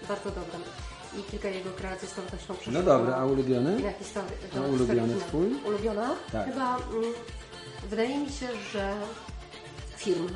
bardzo 0.07 0.29
dobrym. 0.29 0.62
I 1.19 1.23
kilka 1.31 1.49
jego 1.49 1.69
kreacji 1.69 2.07
z 2.07 2.12
pewnością 2.12 2.53
przeszło. 2.53 2.73
No 2.73 2.83
dobra, 2.83 3.15
a 3.15 3.25
ulubiony? 3.25 3.93
Historię. 3.99 4.31
A 4.57 4.60
ulubiony 4.60 5.15
twój? 5.27 5.55
Ulubiona? 5.65 6.15
Tak. 6.31 6.45
Chyba 6.45 6.77
mm, 6.77 7.13
wydaje 7.89 8.17
mi 8.17 8.30
się, 8.30 8.47
że 8.73 8.95
film. 9.97 10.28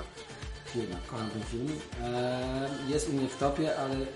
Firma, 0.65 0.95
kocham 1.07 1.29
ten 1.29 1.43
film. 1.43 1.67
E, 2.03 2.69
jest 2.89 3.09
u 3.09 3.13
mnie 3.13 3.27
w 3.27 3.37
topie, 3.37 3.77
ale 3.77 3.93
mm, 3.93 4.07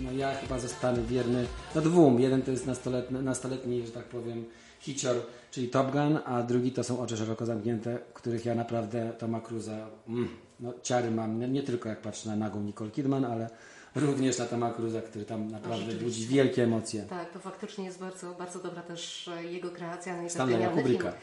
no 0.00 0.12
ja 0.12 0.34
chyba 0.34 0.58
zostanę 0.58 1.02
wierny 1.02 1.46
no 1.74 1.80
dwóm. 1.80 2.20
Jeden 2.20 2.42
to 2.42 2.50
jest 2.50 2.66
nastoletni, 2.66 3.18
nastoletni 3.22 3.86
że 3.86 3.92
tak 3.92 4.04
powiem, 4.04 4.44
hicior, 4.80 5.16
czyli 5.50 5.68
Top 5.68 5.90
Gun, 5.90 6.18
a 6.24 6.42
drugi 6.42 6.72
to 6.72 6.84
są 6.84 7.00
Oczy 7.00 7.16
szeroko 7.16 7.46
zamknięte, 7.46 7.98
których 8.14 8.44
ja 8.44 8.54
naprawdę 8.54 9.12
Toma 9.18 9.40
Cruza, 9.40 9.86
mm, 10.08 10.28
no 10.60 10.74
ciary 10.82 11.10
mam, 11.10 11.38
nie, 11.38 11.48
nie 11.48 11.62
tylko 11.62 11.88
jak 11.88 12.00
patrzę 12.00 12.28
na 12.28 12.36
nagą 12.36 12.60
Nicole 12.60 12.90
Kidman, 12.90 13.24
ale 13.24 13.50
również 13.94 14.38
na 14.38 14.46
Toma 14.46 14.72
Cruza, 14.72 15.02
który 15.02 15.24
tam 15.24 15.50
naprawdę 15.50 15.84
rzeczywiście. 15.84 16.04
budzi 16.04 16.26
wielkie 16.26 16.62
emocje. 16.64 17.02
Tak, 17.02 17.32
to 17.32 17.38
faktycznie 17.38 17.84
jest 17.84 18.00
bardzo, 18.00 18.34
bardzo 18.34 18.58
dobra 18.58 18.82
też 18.82 19.28
e, 19.28 19.44
jego 19.44 19.70
kreacja. 19.70 20.22
No 20.22 20.30
Stanleya 20.30 20.68
Kubricka. 20.68 21.10
film. 21.10 21.22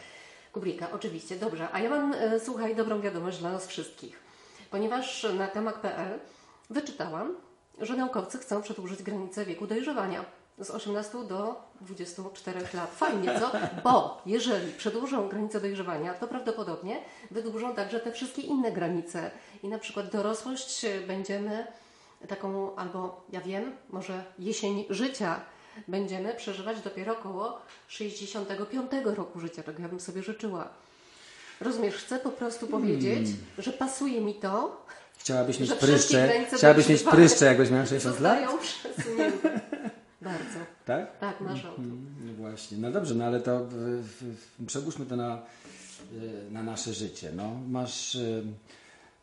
Kubricka, 0.54 0.88
oczywiście, 0.92 1.36
dobrze. 1.36 1.68
A 1.72 1.80
ja 1.80 1.90
mam, 1.90 2.14
e, 2.14 2.40
słuchaj, 2.40 2.76
dobrą 2.76 3.02
wiadomość 3.02 3.38
dla 3.38 3.52
nas 3.52 3.68
wszystkich. 3.68 4.20
Ponieważ 4.72 5.28
na 5.38 5.48
temat.pl 5.48 6.20
wyczytałam, 6.70 7.36
że 7.80 7.96
naukowcy 7.96 8.38
chcą 8.38 8.62
przedłużyć 8.62 9.04
granicę 9.04 9.46
wieku 9.46 9.68
dojrzewania 9.68 10.26
z 10.58 10.70
18 10.70 11.24
do 11.24 11.62
24 11.82 12.60
lat. 12.74 12.92
Fajnie, 12.96 13.40
co? 13.40 13.52
Bo 13.84 14.22
jeżeli 14.26 14.72
przedłużą 14.74 15.30
granicę 15.30 15.62
dojrzewania, 15.62 16.14
to 16.14 16.28
prawdopodobnie 16.28 17.00
wydłużą 17.32 17.76
także 17.76 18.00
te 18.00 18.12
wszystkie 18.12 18.42
inne 18.42 18.72
granice. 18.72 19.32
I 19.64 19.68
na 19.68 19.80
przykład 19.80 20.12
dorosłość 20.12 20.86
e, 20.86 21.02
będziemy 21.02 21.68
taką, 22.28 22.76
albo 22.76 23.24
ja 23.30 23.42
wiem, 23.42 23.76
może 23.90 24.24
jesień 24.40 24.86
życia 24.90 25.40
będziemy 25.88 26.36
przeżywać 26.36 26.81
dopiero 26.81 27.13
około 27.13 27.62
65 27.88 28.91
roku 29.03 29.39
życia, 29.39 29.63
czego 29.63 29.81
ja 29.81 29.89
bym 29.89 29.99
sobie 29.99 30.23
życzyła. 30.23 30.69
Rozumiesz, 31.62 31.95
chcę 31.95 32.19
po 32.19 32.29
prostu 32.29 32.67
powiedzieć, 32.67 33.27
że 33.57 33.73
pasuje 33.73 34.21
mi 34.21 34.34
to, 34.34 34.86
Chciałabyś 35.21 35.60
mieć 35.60 35.73
pryszcze, 35.73 36.45
chciałabyś 36.57 36.89
mieć 36.89 37.03
pryszcze, 37.03 37.45
jakbyś 37.45 37.69
miała 37.69 37.86
60 37.86 38.19
lat? 38.19 38.39
Bardzo. 40.21 40.60
Tak? 40.86 41.19
Tak, 41.19 41.41
masz 41.41 41.63
rację. 41.63 41.84
No 42.25 42.34
właśnie, 42.34 42.77
no 42.77 42.91
dobrze, 42.91 43.15
no 43.15 43.25
ale 43.25 43.39
to 43.39 43.65
w, 43.65 43.73
w, 43.73 44.65
przełóżmy 44.65 45.05
to 45.05 45.15
na, 45.15 45.41
y, 46.13 46.51
na 46.51 46.63
nasze 46.63 46.93
życie. 46.93 47.31
No, 47.36 47.51
masz. 47.69 48.17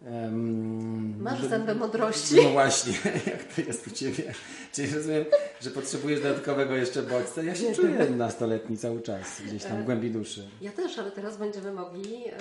Y, 0.03 0.07
em, 0.07 1.23
Masz 1.23 1.43
no, 1.43 1.49
zęby 1.49 1.75
mądrości. 1.75 2.37
No 2.37 2.51
właśnie, 2.51 2.93
jak 3.33 3.45
to 3.45 3.61
jest 3.61 3.87
u 3.87 3.91
Ciebie? 3.91 4.35
Czyli 4.73 4.95
rozumiem, 4.95 5.25
że 5.61 5.71
potrzebujesz 5.71 6.21
dodatkowego 6.21 6.77
jeszcze 6.77 7.03
bodźca. 7.03 7.43
Ja 7.43 7.55
się 7.55 7.75
czuję 7.75 8.11
nastoletni 8.11 8.79
cały 8.79 9.03
czas, 9.03 9.43
gdzieś 9.47 9.65
tam 9.65 9.83
w 9.83 9.85
głębi 9.85 10.11
duszy. 10.11 10.49
Ja 10.61 10.73
też, 10.73 10.99
ale 10.99 11.11
teraz 11.11 11.37
będziemy 11.37 11.73
mogli 11.73 12.25
e, 12.29 12.33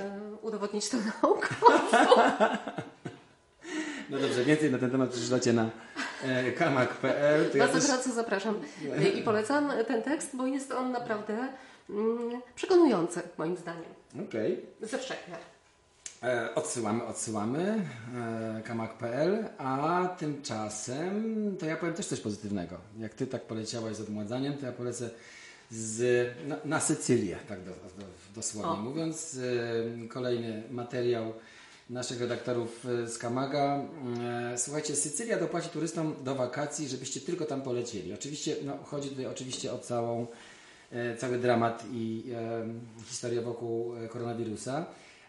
udowodnić 0.41 0.89
to 0.89 0.97
nauką. 1.23 1.55
No 4.09 4.17
dobrze, 4.19 4.43
więcej 4.43 4.71
na 4.71 4.77
ten 4.77 4.91
temat 4.91 5.09
przeczytacie 5.09 5.53
na 5.53 5.69
e, 6.23 6.51
kamak.pl. 6.51 7.49
To 7.51 7.57
ja 7.57 7.63
Bardzo 7.63 7.79
też, 7.79 7.89
gorąco 7.89 8.11
zapraszam 8.11 8.59
i 9.15 9.21
polecam 9.21 9.71
ten 9.87 10.03
tekst, 10.03 10.35
bo 10.35 10.47
jest 10.47 10.71
on 10.71 10.91
naprawdę 10.91 11.47
mm, 11.89 12.41
przekonujący, 12.55 13.21
moim 13.37 13.57
zdaniem. 13.57 13.83
Okej. 14.27 14.65
Ze 14.81 14.97
wszech 14.97 15.27
miar. 15.27 15.56
E, 16.23 16.56
Odsyłamy, 16.56 17.03
odsyłamy 17.03 17.82
e, 18.15 18.62
kamak.pl, 18.65 19.45
a 19.58 20.06
tymczasem 20.19 21.56
to 21.60 21.65
ja 21.65 21.77
powiem 21.77 21.95
też 21.95 22.06
coś 22.06 22.19
pozytywnego. 22.19 22.77
Jak 22.99 23.13
ty 23.13 23.27
tak 23.27 23.41
poleciałaś 23.41 23.95
z 23.95 24.01
odmładzaniem, 24.01 24.58
to 24.58 24.65
ja 24.65 24.71
polecę 24.71 25.10
z, 25.71 26.27
na, 26.47 26.56
na 26.65 26.80
Sycylię, 26.80 27.38
tak 27.49 27.60
do, 27.63 27.71
do, 27.71 28.06
dosłownie 28.36 28.71
O. 28.71 28.75
mówiąc. 28.75 29.39
E, 30.03 30.08
Kolejny 30.08 30.63
materiał 30.71 31.34
naszych 31.89 32.21
redaktorów 32.21 32.86
e, 32.86 33.08
z 33.08 33.17
Kamaga. 33.17 33.82
Słuchajcie, 34.58 34.95
Sycylia 34.95 35.39
dopłaci 35.39 35.69
turystom 35.69 36.15
do 36.23 36.36
wakacji, 36.36 36.88
żebyście 36.88 37.21
tylko 37.21 37.45
tam 37.45 37.62
polecieli. 37.62 38.13
Oczywiście, 38.13 38.56
no, 38.63 38.77
chodzi 38.84 39.10
tutaj 39.10 39.25
oczywiście 39.25 39.73
o 39.73 39.80
całą, 39.80 40.27
cały 41.17 41.38
dramat 41.39 41.84
i 41.91 42.23
historię 43.06 43.41
wokół 43.41 43.93
koronawirusa. 44.10 44.86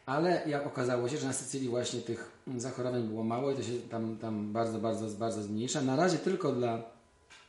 Ale 0.08 0.42
jak 0.46 0.66
okazało 0.66 1.08
się, 1.08 1.18
że 1.18 1.26
na 1.26 1.32
Sycylii 1.32 1.68
właśnie 1.68 2.00
tych 2.00 2.32
zachorowań 2.56 3.02
było 3.02 3.24
mało 3.24 3.50
i 3.50 3.56
to 3.56 3.62
się 3.62 3.72
tam, 3.90 4.16
tam 4.16 4.52
bardzo, 4.52 4.78
bardzo, 4.78 5.18
bardzo 5.18 5.42
zmniejsza. 5.42 5.82
Na 5.82 5.96
razie 5.96 6.18
tylko 6.18 6.52
dla 6.52 6.82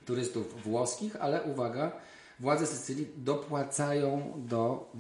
turystów 0.06 0.64
włoskich, 0.64 1.16
ale 1.20 1.44
uwaga, 1.44 1.92
władze 2.40 2.66
Sycylii 2.66 3.08
dopłacają 3.18 4.34
do 4.38 4.92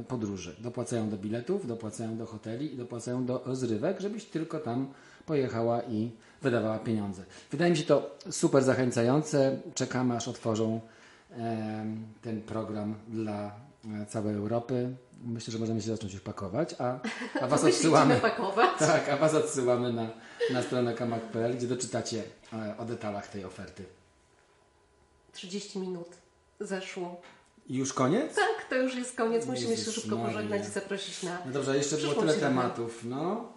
y, 0.00 0.04
podróży, 0.04 0.56
dopłacają 0.58 1.10
do 1.10 1.16
biletów, 1.16 1.66
dopłacają 1.66 2.16
do 2.16 2.26
hoteli 2.26 2.74
i 2.74 2.76
dopłacają 2.76 3.24
do 3.24 3.42
rozrywek, 3.46 4.00
żebyś 4.00 4.24
tylko 4.24 4.58
tam 4.58 4.92
pojechała 5.26 5.82
i 5.82 6.10
wydawała 6.42 6.78
pieniądze. 6.78 7.24
Wydaje 7.50 7.70
mi 7.70 7.76
się 7.76 7.84
to 7.84 8.16
super 8.30 8.62
zachęcające. 8.62 9.60
Czekamy 9.74 10.16
aż 10.16 10.28
otworzą 10.28 10.80
em, 11.30 12.04
ten 12.22 12.42
program 12.42 12.94
dla 13.08 13.52
e, 14.02 14.06
całej 14.06 14.34
Europy. 14.34 14.96
Myślę, 15.24 15.52
że 15.52 15.58
możemy 15.58 15.82
się 15.82 15.90
zacząć 15.90 16.12
już 16.12 16.22
pakować, 16.22 16.74
a, 16.78 16.98
a 17.42 17.46
Was 17.46 17.64
odsyłamy. 17.64 18.20
Tak, 18.78 19.08
a 19.08 19.16
Was 19.16 19.34
odsyłamy 19.34 19.92
na, 19.92 20.06
na 20.52 20.62
stronę 20.62 20.94
kamak.pl, 20.94 21.56
gdzie 21.56 21.66
doczytacie 21.66 22.22
e, 22.52 22.74
o 22.78 22.84
detalach 22.84 23.28
tej 23.28 23.44
oferty. 23.44 23.84
30 25.32 25.78
minut 25.78 26.08
zeszło. 26.60 27.20
I 27.68 27.76
już 27.76 27.92
koniec? 27.92 28.34
Tak, 28.34 28.68
to 28.68 28.74
już 28.76 28.94
jest 28.94 29.16
koniec. 29.16 29.46
Musimy 29.46 29.76
się 29.76 29.92
szybko 29.92 30.16
Maria. 30.16 30.32
pożegnać 30.32 30.62
i 30.62 30.70
zaprosić 30.70 31.22
na. 31.22 31.38
No 31.46 31.52
dobrze, 31.52 31.76
jeszcze 31.76 31.96
było 31.96 32.14
tyle 32.14 32.34
tematów. 32.34 33.04
No. 33.04 33.52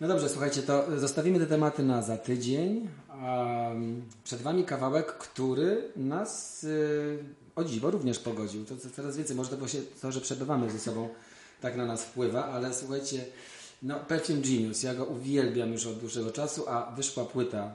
no 0.00 0.08
dobrze, 0.08 0.28
słuchajcie, 0.28 0.62
to 0.62 1.00
zostawimy 1.00 1.38
te 1.38 1.46
tematy 1.46 1.82
na 1.82 2.02
za 2.02 2.16
tydzień. 2.16 2.88
Um, 3.22 4.04
przed 4.24 4.42
Wami 4.42 4.64
kawałek, 4.64 5.06
który 5.06 5.92
nas 5.96 6.64
y, 6.64 7.18
o 7.56 7.64
dziwo 7.64 7.90
również 7.90 8.18
pogodził. 8.18 8.64
To, 8.64 8.76
to 8.76 8.90
coraz 8.90 9.16
więcej, 9.16 9.36
może 9.36 9.50
to, 9.50 9.68
się, 9.68 9.78
to, 10.02 10.12
że 10.12 10.20
przebywamy 10.20 10.70
ze 10.70 10.78
sobą, 10.78 11.08
tak 11.60 11.76
na 11.76 11.86
nas 11.86 12.04
wpływa, 12.04 12.44
ale 12.44 12.74
słuchajcie, 12.74 13.24
no 13.82 14.00
Perfume 14.00 14.40
Genius, 14.40 14.82
ja 14.82 14.94
go 14.94 15.04
uwielbiam 15.04 15.72
już 15.72 15.86
od 15.86 15.98
dłuższego 15.98 16.32
czasu, 16.32 16.68
a 16.68 16.92
wyszła 16.96 17.24
płyta 17.24 17.72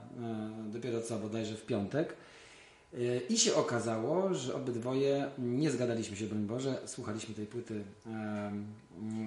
y, 0.70 0.72
dopiero 0.74 1.02
co, 1.02 1.20
bodajże 1.20 1.56
w 1.56 1.65
piątek. 1.65 2.15
Y, 2.94 3.22
I 3.30 3.38
się 3.38 3.56
okazało, 3.56 4.34
że 4.34 4.56
obydwoje 4.56 5.30
nie 5.38 5.72
zgadaliśmy 5.72 6.18
się, 6.18 6.28
broń 6.28 6.42
Boże. 6.42 6.82
Słuchaliśmy 6.86 7.36
tej 7.36 7.46
płyty 7.46 7.84
em, 8.06 8.68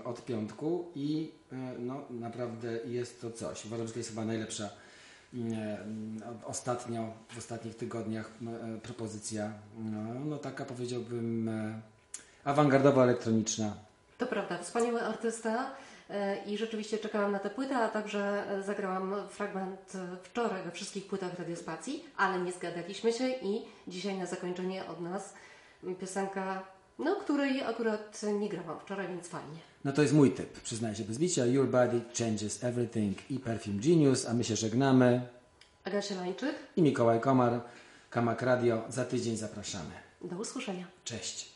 od 0.05 0.25
piątku 0.25 0.91
i 0.95 1.31
e, 1.53 1.57
no, 1.79 2.05
naprawdę 2.11 2.79
jest 2.87 3.21
to 3.21 3.31
coś. 3.31 3.65
Uważam, 3.65 3.87
że 3.87 3.93
to 3.93 3.99
jest 3.99 4.11
chyba 4.11 4.25
najlepsza 4.25 4.71
ostatnio, 6.45 7.13
w 7.29 7.39
ostatnich 7.39 7.77
tygodniach 7.77 8.31
m, 8.43 8.49
e, 8.49 8.81
propozycja. 8.81 9.53
No, 9.79 10.15
no 10.25 10.39
taka 10.39 10.65
powiedziałbym 10.65 11.49
e, 11.49 11.81
awangardowa 12.45 13.03
elektroniczna. 13.03 13.75
To 14.19 14.27
prawda, 14.27 14.59
wspaniały 14.59 15.03
artysta 15.03 15.71
e, 16.11 16.45
i 16.45 16.59
rzeczywiście 16.59 16.99
czekałam 16.99 17.33
na 17.33 17.39
tę 17.39 17.51
płytę, 17.51 17.77
a 17.77 17.89
także 17.89 18.45
zagrałam 18.67 19.15
fragment 19.29 19.93
wczoraj 20.23 20.63
we 20.63 20.71
wszystkich 20.71 21.07
płytach 21.07 21.39
Radiospacji, 21.39 22.05
ale 22.17 22.39
nie 22.39 22.53
zgadaliśmy 22.53 23.13
się 23.13 23.29
i 23.29 23.63
dzisiaj 23.89 24.19
na 24.19 24.27
zakończenie 24.27 24.87
od 24.87 25.01
nas 25.01 25.35
piosenka 26.01 26.63
no 26.99 27.17
której 27.17 27.63
akurat 27.63 28.21
nie 28.41 28.49
grałam 28.49 28.81
wczoraj, 28.81 29.09
więc 29.09 29.29
fajnie. 29.29 29.59
No 29.85 29.93
to 29.93 30.03
jest 30.03 30.15
mój 30.15 30.31
typ, 30.31 30.61
przyznaję 30.61 30.95
się 30.95 31.05
bez 31.05 31.19
bicia. 31.19 31.47
Your 31.47 31.69
Body 31.69 32.01
Changes 32.19 32.65
Everything 32.65 33.31
i 33.31 33.39
Perfume 33.39 33.81
Genius, 33.81 34.27
a 34.27 34.35
my 34.35 34.45
się 34.45 34.57
żegnamy. 34.57 35.21
Agasia 35.85 36.15
Lańczyk, 36.15 36.55
I 36.77 36.83
Mikołaj 36.83 37.21
Komar, 37.21 37.61
Kamak 38.11 38.43
Radio. 38.43 38.83
Za 38.89 39.05
tydzień 39.05 39.37
zapraszamy. 39.37 39.91
do 40.25 40.37
usłyszenia. 40.37 40.87
Cześć. 41.05 41.53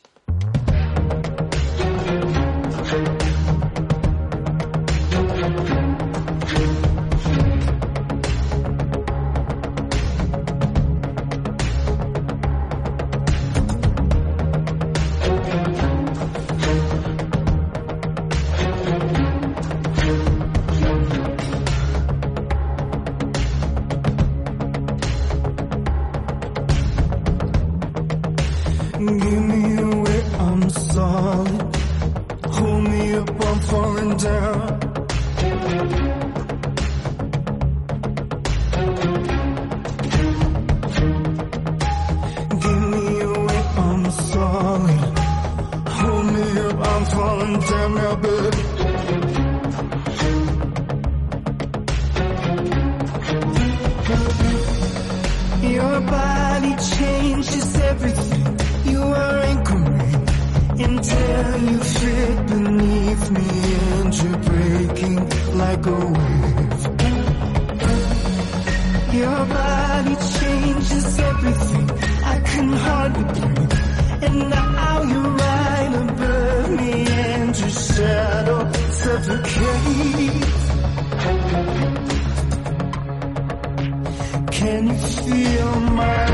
Your 55.63 56.01
body 56.01 56.75
changes 56.97 57.77
everything. 57.77 58.59
You 58.93 59.01
are 59.03 59.39
anchoring 59.53 60.29
until 60.87 61.59
you 61.69 61.79
fit 61.79 62.47
beneath 62.47 63.31
me 63.31 63.49
and 63.95 64.15
you're 64.21 64.39
breaking 64.51 65.17
like 65.63 65.87
a 65.87 66.01
wave. 66.17 66.83
Your 69.15 69.41
body 69.47 70.17
changes 70.39 71.19
everything. 71.19 71.91
I 72.25 72.41
can 72.45 72.69
hardly 72.73 73.25
breathe. 73.25 73.73
And 74.25 74.51
now 74.51 74.96
shadow 77.97 78.73
suffocates. 79.01 80.65
Can 84.59 84.87
you 84.89 84.99
feel 85.25 85.81
my 86.01 86.26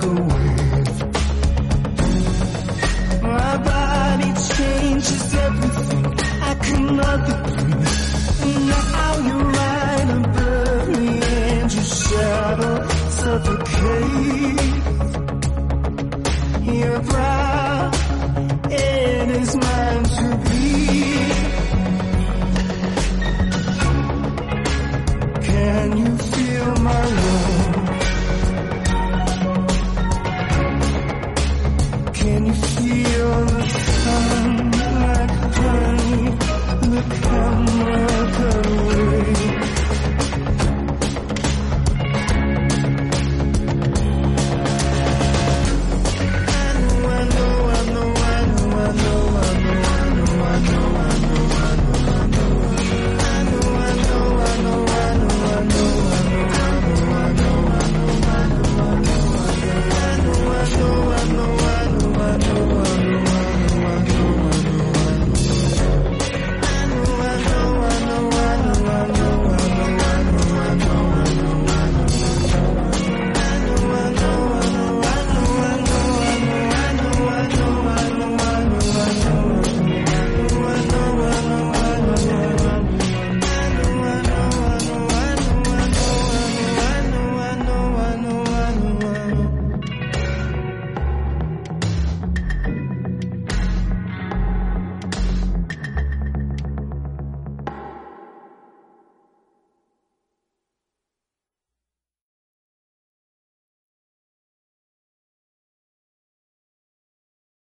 like 0.00 0.32
a 0.32 0.37